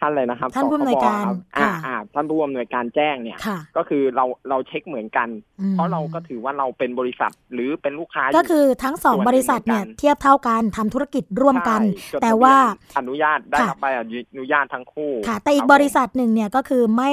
[0.00, 5.28] ท่านอะไรนะครับท่านผู้อำนวยการสคบอ่าค่ะอ่าท่านผู้อำนวยการแจ้งเนี่ยค่ะก็คือเราเราเช็คเหมือนกัน
[5.60, 11.80] อืมเพราะเราก็ถือว่าเราเป็นบริษัทหรือเป็นลูกค้า ก็ยู่คือทั้งสองส่วนหนึ่งบริษัทเนี่ยเหมือนกันเทียบเท่ากันทำธุรกิจร่วมกัน
[12.10, 12.56] ใช่จดแต่ทะเบียนว่า
[12.98, 14.02] อนุญาตได้ค่ะรับใบอ
[14.38, 17.12] นุญาตทั้งคู่ค่ะ แต่อีกคบผมริษัทหนึ่งเนี่ยก็คือไม่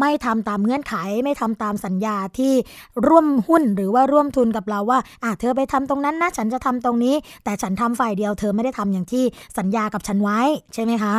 [0.00, 0.94] ไม่ทำตามเงื่อนไข
[1.24, 2.52] ไม่ทำตามสัญญาที่
[3.08, 7.14] ร่วมหุ้นหรือว่าร่วมทุนกับเราว่าอะเธอไปทำตรงนั้นนะฉันจะทำตรงนี้
[7.44, 9.24] แต่ฉันทำฝ่ายเดียวเธอไม่ได้ทำอย่างที่
[9.58, 10.40] สัญญากับฉันไว้
[10.74, 11.16] ใช่ไหมคะ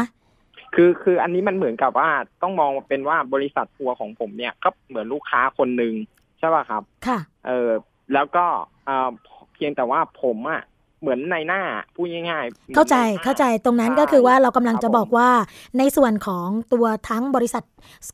[0.76, 2.10] คือคืออันนี้มันเหมือนกับว่า
[2.42, 5.94] ต้องมองเป็นว่าบริษัททัวร์ของผมเนี่ยก็เหมือนลูกค้าคนหนึ่ง
[6.40, 7.70] ใช่ป่ะครับ ค่ะ เออ
[8.14, 8.46] แล้วก็
[8.86, 9.10] เอ่อ
[9.54, 10.62] เพียงแต่ว่าผมอะ
[11.02, 11.62] เหมือนในหน้า
[11.96, 15.30] พูดง่ายๆ เข้าใจหมือนนหน้เข้าใจตรงนั้นก็คือว่าเรากำลังจะบอกว่า
[15.78, 17.64] ในส่วนของตัวทั้งบริษัท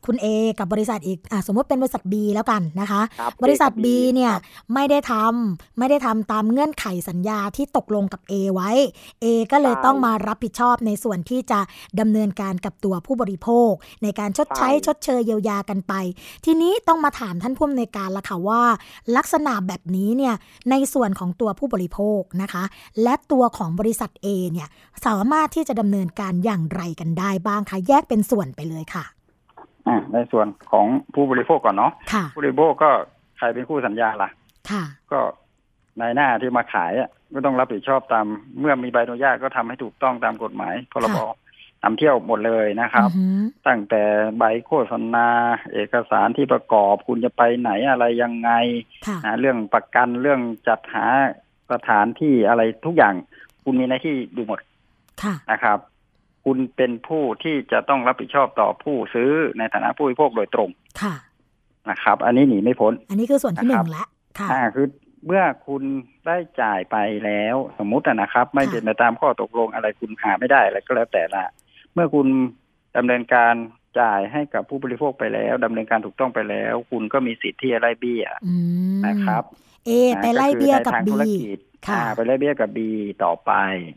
[0.06, 0.26] คุณ A
[0.60, 4.42] กับบริษัทอีกอะสมมติเป็นบริษัท B แล้วกันนะคะครับบริษัท B เนี่ยครับ
[4.74, 8.72] ไม่ได้ทำไม่ได้ทำตามเงื่อนไขสัญญาที่ตกลงกับ A ไว้
[9.24, 11.60] A ก็เลยใช่ต้องมารับผิดชอบในส่วนที่จะ
[12.00, 13.72] ดำเนินการกับตัวผู้บริโภค
[14.04, 15.94] ในการชดใช้ใช่ชดเชยเยียวยากันไป
[16.46, 18.62] ทีนี้ต้องมาถามท่านผู้อำนวยการละค่ะว่า
[19.18, 20.36] ลักษณะแบบนี้เนี่ย
[20.70, 22.64] ในส่วนของตัวผู้บริโภคนะคะ
[23.04, 24.70] และตัวของบริษัท A เนี่ย
[25.06, 29.06] สามารถที่จะดำเนินการอย่างไรกันได้บ้างคะแยกเป็นส่วนไปเลยค่ะ
[29.88, 32.92] อ่าในส่วนของผู้บริโภคก่อนเนาะค่ะผู้บริโภคก็
[33.38, 34.30] ใครเป็นคู่สัญญาล่ะ
[34.70, 35.20] ค่ะ ก็
[36.00, 38.26] นายหน้าที่มาขายอะก็ต้องรับผิดชอบตาม
[38.60, 41.38] เมื่อมีใบอนุญาตก็ทำให้ถูกต้องตามกฎหมายพรบค่ะ
[41.84, 44.04] นำเที่ยวหมดเลยนะครับอือหือตั้งแต่
[44.38, 45.28] ใบโฆษณา
[45.74, 48.52] เอกสารที่ประกอบคุณจะไปไหนอะไรยังไง
[49.08, 51.06] ค่ะนะเรื่องประกันเรื่องจัดหา
[51.72, 53.14] สถานที่อะไรทุกอย่าง
[53.64, 54.60] คุณมีหน้าที่ดูหมด
[55.24, 55.78] ค่ะนะครับ
[56.46, 60.70] คุณเป็นผู้ที่จะต้องรับผิดชอบต่อผู้ซื้อในฐานะผู้บริโภคโดยตรง
[61.02, 61.16] ค่ะ
[61.90, 64.06] นะครับ อันนี้หนีไม่พ้น อันนี้คือส่วนที่หนึ่นะงครับละ
[64.40, 64.88] ค่ะอ่าคือ
[65.26, 65.84] เมื่อคุณ
[66.28, 71.44] ได้จ่ายไปแล้ว สมมุติอะนะครับ ไม่ค่ะเป็นไปตามข้อตกลงอะไรคุณหาไม่ได้อะไรก็แล้วแต่ละ
[71.94, 72.28] เมื่อคุณ
[72.98, 73.54] ดำเนินการ
[74.00, 78.56] จ่ายให้กับผู้บริโภคไปแล้วดำเนินการถูกต้องไปแล้ว คุณก็มีสิทธิ์ที่จะไล่เบี้ยอื
[78.98, 79.44] มนะครับ
[79.86, 82.80] เอไปไล่เบี้ยกับก็คือ B ในทางธุรกิจค่ะอ่าไปไล่เบี้ยกับ B
[83.24, 83.52] ต่อไป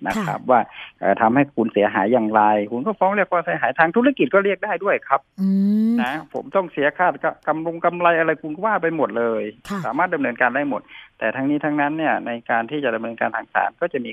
[0.06, 0.60] นะครับ ว่า
[1.00, 5.48] เอ่อทำให้คุณเสียหายอย่างไร คุณก็ฟ้องเรียกความเสียหายทางธุรกิจก็เรียกได้ด้วยครับอื
[5.90, 7.06] มนะผมต้องเสียค่า
[7.48, 10.82] กำลงกำไรอะไรคุณก็ว่าไปหมดเลยค่ะสามารถดำเนินการได้หมด
[11.18, 14.10] แต่ทั้งนี้ทั้งนั้นเนี่ยในการที่จะดำเนินการทางศาลก็จะมี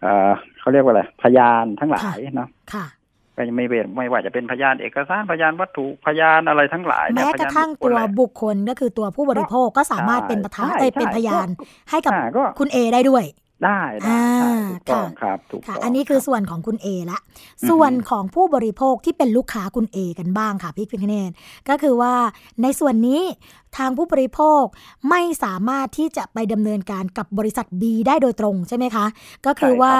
[0.00, 2.86] เอ่อเขาเรียกว่าอะไรพยานทั้งหลายเนาะค่ะ
[3.38, 13.24] ก็ไม่เว้นไม่ว่าจะเป็นพยานเอกสารพยานวัตถุพยานอะไรทั้งหลายเนี่ยแม้กระทั่งพยานบุคคลตัวอะไรบุคคลก็คือตัวผู้บริโภคก็สามารถใช่เป็นประธานใช่เอ้ยเป็นใช่พยานก็ให้กับอ่าก็คุณเอได้ด้วย
[13.64, 21.30] ได้ได้อ่าใช่ถูกต้องค่ะครับถูกค่ะต้องอันนี้คือรับส่วนของคุณเอละอือฮึส่วนของผู้บริโภคที่เป็นลูกค้าคุณเอกันบ้างค่ะพี่พิคเนต
[21.68, 22.14] ก็คือว่า
[22.62, 23.22] ในส่วนนี้
[23.76, 24.62] ทางผู้บริโภค
[25.10, 29.06] ไม่สามารถที่จะไปดำเนินการกับบริษัท B ได้โดยตรงใช่ไหมคะ
[29.46, 29.94] ก็คือว่า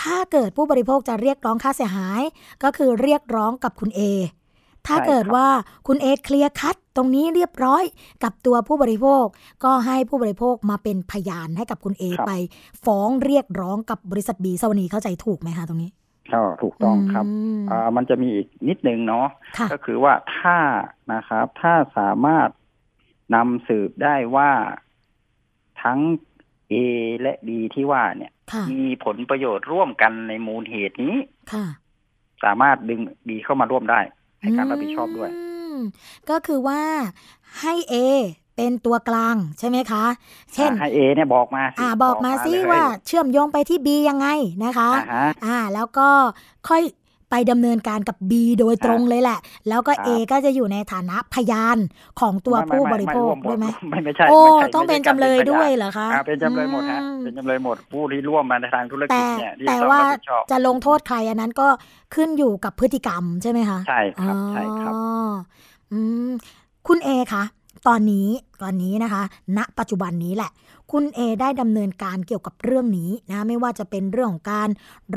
[0.00, 2.22] ถ้าเกิดผู้บริโภคจะเรียกร้องค่าเสียหาย
[2.62, 4.02] ก็คือเรียกร้องกับคุณเอ
[4.88, 5.46] ถ้าเกิดว่า
[5.86, 7.84] คุณเอเคลียร์คัดตรงนี้เรียบร้อย
[8.24, 9.24] กับตัวผู้บริโภค
[9.64, 12.32] ก็ให้ผู้บริโภคมาเป็นพยานให้กับคุณเอครับไป
[12.84, 15.90] ฟ้องเรียกร้องกับบริษัทบีสวนีเข้าใจถูกไหมคะตรงนี้
[16.32, 17.24] ก็ถูกต้องครับ
[17.56, 19.26] มอ่ามันจะมีอีกนิดนึงเนาะ
[19.58, 20.58] ค่ะก็คือว่าถ้า
[21.12, 22.48] นะครับ ถ้าสามารถ
[23.34, 24.50] นำสืบได้ว่า
[25.82, 25.98] ทั้ง
[26.72, 26.74] A
[27.20, 31.16] และ B ที่ว่าเนี่ยค่ะมีผลประโยชน์ร่วมกันในมูลเหตุนี้
[31.52, 31.66] ค่ะ
[32.44, 34.00] สามารถดึง B เข้ามาร่วมได้
[34.46, 35.30] ในการรับผิดชอบด้วย
[35.76, 35.78] ม
[36.30, 36.82] ก็คือว่า
[37.60, 37.94] ให้ A
[38.56, 40.04] เป็นตัวกลางใช่ไหมคะ
[40.54, 44.28] เช่นอ่าให้ A เนี่ยบอกมาสิอ่าบอกมาซิเลยว่าเชื่อมโยงไปที่ B ยังไง
[44.64, 46.08] นะคะ อ่าฮะอ่าแล้วก็
[46.68, 47.05] ค่อยไป
[47.50, 51.78] ดำเนินการกับ B โดยตรงเลยแหละ แล้วก็ครับ A ก็จะอยู่ในฐานะพยาน
[52.20, 61.68] ของตัวไม่ผู้ไม่บริโภคไม่ได้ไหมไม่ไม่ใช่โอ้ไม่ใช่ต้องไม่เป็นใช่จำเลยการด้วยพานเหรอคะอ่าเป็นจำเลยหมดฮะอืมเป็นจำเลยหมดผู้ที่ร่วมมาในทางธุรกิจแต่เนี่ยที่แต่ต้องว่ารับผิดชอบจะลงโทษใครอันนั้นก็
[62.14, 65.00] ขึ้นอยู่กับพฤติกรรมใช่ไหมคะใช่ครับใช่ครับอ๋อ
[65.92, 66.30] อืม
[66.88, 67.44] คุณเอคะ
[67.86, 68.28] ตอนนี้
[68.62, 69.22] ตอนนี้นะคะ
[69.56, 70.50] ณ ปัจจุบันนี้แหละ
[70.92, 74.68] คุณเอได้ดำเนินการเกี่ยวกับเรื่องนี้นะ ไม่ว่าจะเป็นเรื่องของการ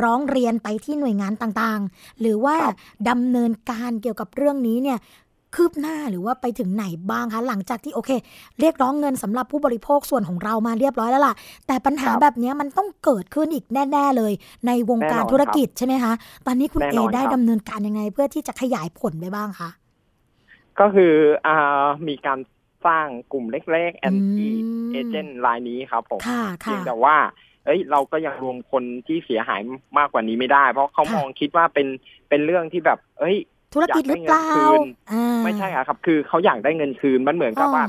[0.01, 2.76] ร้องเรียนไปที่หน่วยงานต่างๆ หรือว่าครับ
[3.09, 4.97] ดำเนินการเกี่ยวกับเรื่องนี้เนี่ย
[5.55, 8.11] คืบหน้าหรือว่าไปถึงไหนบ้างคะ หลังจากที่โอเค
[8.59, 11.34] เรียกร้องเงินสำหรับผู้บริโภคส่วนของเรามาเรียบร้อยแล้วล่ะ
[11.67, 14.34] แต่ปัญหาครับแบบเนี้ยมันต้องเกิดขึ้นอีกแน่ ๆ เลย
[14.67, 16.13] ในวงการแน่นอนธุรกิจใช่ไหมคะ
[16.45, 19.70] ตอนนี้คุณแน่เอนอนได้ครับดำเนินการยังไง เพื่อที่จะขยายผลไปบ้างคะ
[20.80, 21.13] ก็คือ
[21.47, 22.39] อ่ามีการ
[22.86, 27.15] สร้างกลุ่มเล็กๆแอนตี้อืมเอเจนต์รายนี้ครับผมค่ะเพียค่ะงแต่ว่า
[27.65, 29.61] เอ้ย เราก็ยังรวมคนที่เสียหาย
[29.97, 31.88] มากกว่านี้ไม่ได้ เพราะเขาค่ะมองคิดว่าเป็น
[32.30, 33.38] เป็นเรื่องที่แบบ เอ้ย
[33.73, 37.86] ธุรกิจหรือเปล่าอยากได้เงินคืนอ่าไม่ใช่อะครับ คือเขาอยากได้เงินคืนมันเหมือนกับอ๋อว่า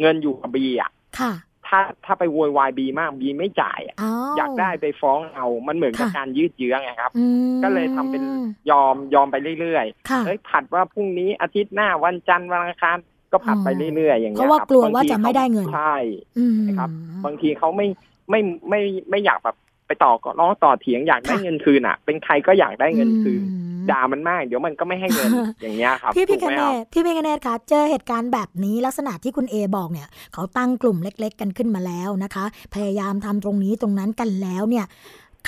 [0.00, 1.32] เงินอยู่กับบีอะค่ะ
[1.66, 7.24] ถ้าถ้าไปโวยวายบีมากบีไม่จ่ายอะอ๋ออยากได้ไปฟ้องเอา มันเหมือนกับค่ะการยืดเยื้อไงครับอื
[7.54, 8.22] มก็เลยทำเป็น
[8.70, 12.98] ยอมยอมไปเรื่อยค่ะๆเฮ้ยผัดว่าพรุ่งนี้อาทิตย์หน้าวันจันทร์วันอังคาร
[13.32, 15.96] ก็ผัดไปเรื่อยๆอย่างเพเงี้ยราะว่าครับกลัวบงว่าทีจะไม่ได้เงินใช่
[16.38, 16.90] อืมนะครับ
[17.24, 17.86] บางทีเขาไม่
[18.30, 19.56] ไม่ไม่ไม่อยากแบบ
[19.86, 34.84] ไปต่อก็ร้องต่อเถียงอยากได้ค่ะเงินคืนอะ เป็นใครก็อยากได้เงินคืนอืมด่ามันมาก เดี๋ยวมันก็ไม่ให้เงินอย่างเงี้ยครับพี่ถูพิกคไหมเนครับตพี่พิคเนตคะเจอเหตุการณ์แบบนี้ลักษณะที่คุณเอบอกเนี่ย เขาตั้งกลุ่มเล็ก ๆ กันขึ้นมาแล้วนะคะ พยายามทำตรงนี้ตรงนั้นกันแล้วเนี่ย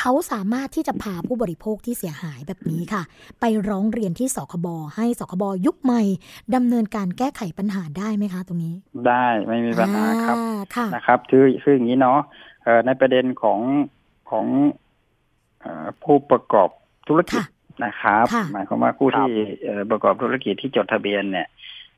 [0.00, 3.02] เขาสามารถที่จะพาผู้บริโภคที่เสียหายแบบนี้ค่ะ
[3.40, 6.02] ไปร้องเรียนที่สคบให้สคบยุคใหม่
[6.54, 8.74] ดำเนินการแก้ไขปัญหาได้ไหมคะ ตรงนี้
[9.06, 10.44] ได้ไม่มีปัญหาครับอ่
[10.76, 12.18] ค่ะนะครับคือคืออย่างนี้เนาะ
[12.64, 13.60] เอ่อในประเด็นของ
[14.30, 14.46] ขของ
[15.60, 16.68] เออผู้ประกอบ
[17.08, 17.46] ธุรกิจค่ะ
[17.84, 19.30] นะครับค่ะหมายความว่าผู้ที่
[19.62, 21.48] เอ่อประกอบธุรกิจที่จดทะเบียนเนี่ย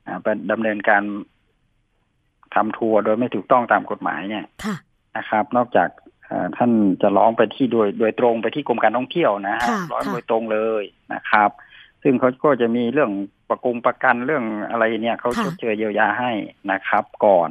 [0.06, 1.02] อ่าเป็นดำเนินการ
[2.54, 4.76] ทำทัวร์โดยไม่ถูกต้องตามกฎหมายเนี่ยค่ะ
[5.16, 6.01] นะครับ นอกจากเอ่อ
[6.56, 6.70] ท่าน
[7.02, 11.50] จะร้องไปที่โดยโดยตรงไปที่กรมการท่องเที่ยวนะฮะค่ะร้องค่ะโดยตรงเลยนะครับ
[12.02, 13.10] ซึ่งเขาก็จะมีเรื่อง
[13.48, 16.32] ประกงประกันเรื่องอะไรเนี่ยเขาค่ะชดเชยเยียวยาให้
[16.72, 17.50] นะครับ ก่อน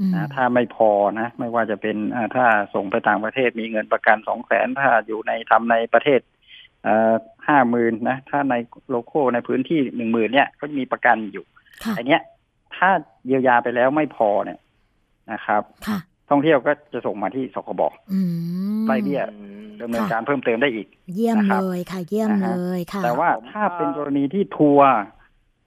[0.00, 0.90] อืมนะถ้าไม่พอ
[1.20, 6.20] นะ ไม่ว่าจะเป็นอ่าถ้าส่งไปต่างประเทศมีเงินประกันสองแสนถ้าอยู่ในทำในประเทศ
[7.46, 8.54] ห้าหมื่นนะ ถ้าใน
[8.90, 11.44] โลโก้ในพื้นที่หนึ่งหมื่นเนี่ยก็จะมีประกันอยู่
[11.84, 12.22] ค่ะไอเนี้ย
[12.76, 12.90] ถ้า
[13.26, 14.58] เยียวยาไปแล้วไม่พอเนี่ย
[15.32, 15.98] นะครับค่ะ
[16.30, 18.20] ท่องเที่ยวก็จะส่งมาที่สคบอื
[18.80, 19.22] มไล่เบี้ย
[19.80, 24.90] ดำเนินการเพิ่มเติมได้อีก เยี่ยมนะครับเลยค่ะ เยี่ยมนะเลฮะยค่ะ แต่ว่าถ้าเป็นกรณีที่ทัวร์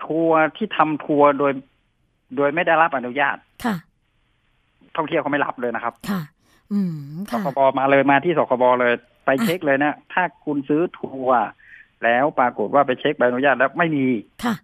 [0.06, 1.52] ทัวร์ที่ทำทัวร์โดย
[2.36, 3.76] โดยไม่ได้รับอนุญาตค่ะ
[4.96, 6.22] ท่องเที่ยวเขาไม่รับเลยนะครับ ค่ะ
[6.72, 6.94] อืม
[7.30, 8.94] สค่ะคบมาเลยมาที่สคบเลย
[9.26, 11.40] ไปเช็คเลยนะถ้าคุณซื้อทัวร์
[12.04, 14.06] แล้วปรากฏว่าไปเช็คใบอนุญาตแล้วไม่มี
[14.44, 14.56] ค่ะ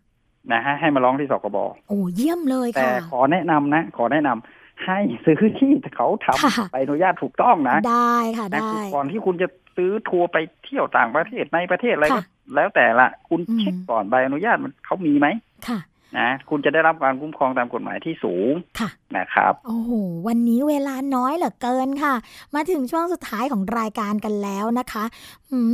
[0.54, 15.28] นะฮะให้มาร้องที่สคบโอ้เยี่ยมเลยแต่ค่ะขอแนะนำนะ ขอแนะนำ ให้ซื้อที่เขาทำค่ะใบอนุญาตถูกต้องนะได้ค่ะนะได้คือก่อนที่คุณจะซื้อทัวร์ไปเที่ยวต่างประเทศในประเทศอะไรก็ค่ะแล้วแต่ละคุณอืมเช็คก่อนใบอนุญาตมันเขามีไหม
[15.68, 15.80] ค่ะ
[16.18, 19.92] นะคุณจะได้รับการคุ้มครองตามกฎหมายที่สูงค่ะ นะครับ โอ้โห
[20.28, 22.14] วันนี้เวลาน้อยเหลือเกินค่ะ
[22.56, 25.04] มาถึงช่วงสุดท้ายของรายการกันแล้วนะคะ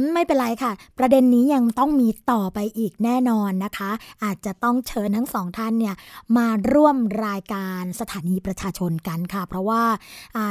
[0.01, 3.91] มไม่เป็นไรค่ะ ประเด็นนี้ยังต้องมีต่อไปอีกแน่นอนนะคะ
[4.23, 5.95] อาจจะต้องเชิญทั้งสองท่านเนี่ย
[6.37, 6.95] มาร่วม
[7.27, 9.81] รายการสถานีประชาชนกันค่ะ เพราะว่า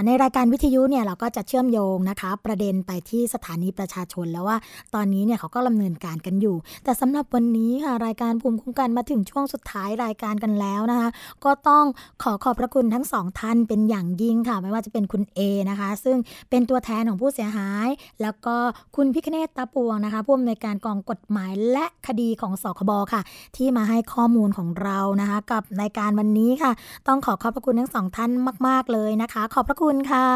[0.07, 4.57] ในรายการวิทยุเนี่ยเราก็จะเชื่อมโยงนะคะ ประเด็นไปที่สถานีประชาชนแล้วว่า
[4.95, 11.09] ตอนนี้เนี่ยเขาก็ดำเนินการกันอยู่ แต่สำหรับวันนี้ค่ะรายการภูมิคุ้มกันมาถึงช่วงสุดท้ายรายการกันแล้วนะคะ
[11.45, 11.85] ก็ต้อง
[12.23, 16.17] ขอขอบพระคุณทั้งสองท่านเป็นอย่างยิ่งค่ะ ไม่ว่าจะเป็นคุณเอนะคะ ซึ่ง
[16.51, 17.89] เป็นตัวแทนของผู้เสียหาย
[18.23, 18.57] แล้วก็
[18.97, 23.23] คุณพิคเนตตาปวงนะคะผู้อำนวยการกองกฎหมายและคดีของสคบค่ะ
[23.57, 26.73] ที่มาให้ข้อมูลของเรานะคะ กับรายการวันนี้ค่ะ
[27.09, 28.31] ต้องขอขอบพระคุณทั้งสองท่าน
[28.69, 30.29] มาก ๆ เลยนะคะ ขอบพระคุณค่ะ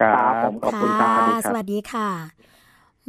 [0.00, 2.49] ครับผมขอบคุณครับค่ะสสวัวัสสดีดีค่ะ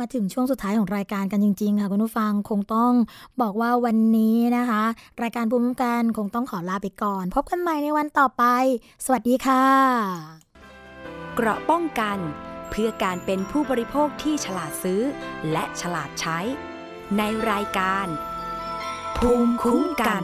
[0.02, 2.94] มาถึงช่วงสุดท้ายของรายการกันจริง ๆ ค่ะคุณผู้ฟังคงต้อง
[3.42, 4.84] บอกว่าวันนี้นะคะ
[5.24, 8.44] รายการภูมิคุ้มกันคงต้องขอลาไปก่อน พบกันใหม่ในวันต่อไป
[9.06, 9.66] สวัสดีค่ะ
[11.36, 12.18] เกราะป้องกัน
[12.70, 15.02] เพื่อการเป็นผู้บริโภคที่ฉลาดซื้อ
[15.52, 16.40] และฉลาดใช้
[17.18, 17.22] ใน
[17.52, 18.08] รายการ
[19.18, 20.24] ภูมิคุ้มกัน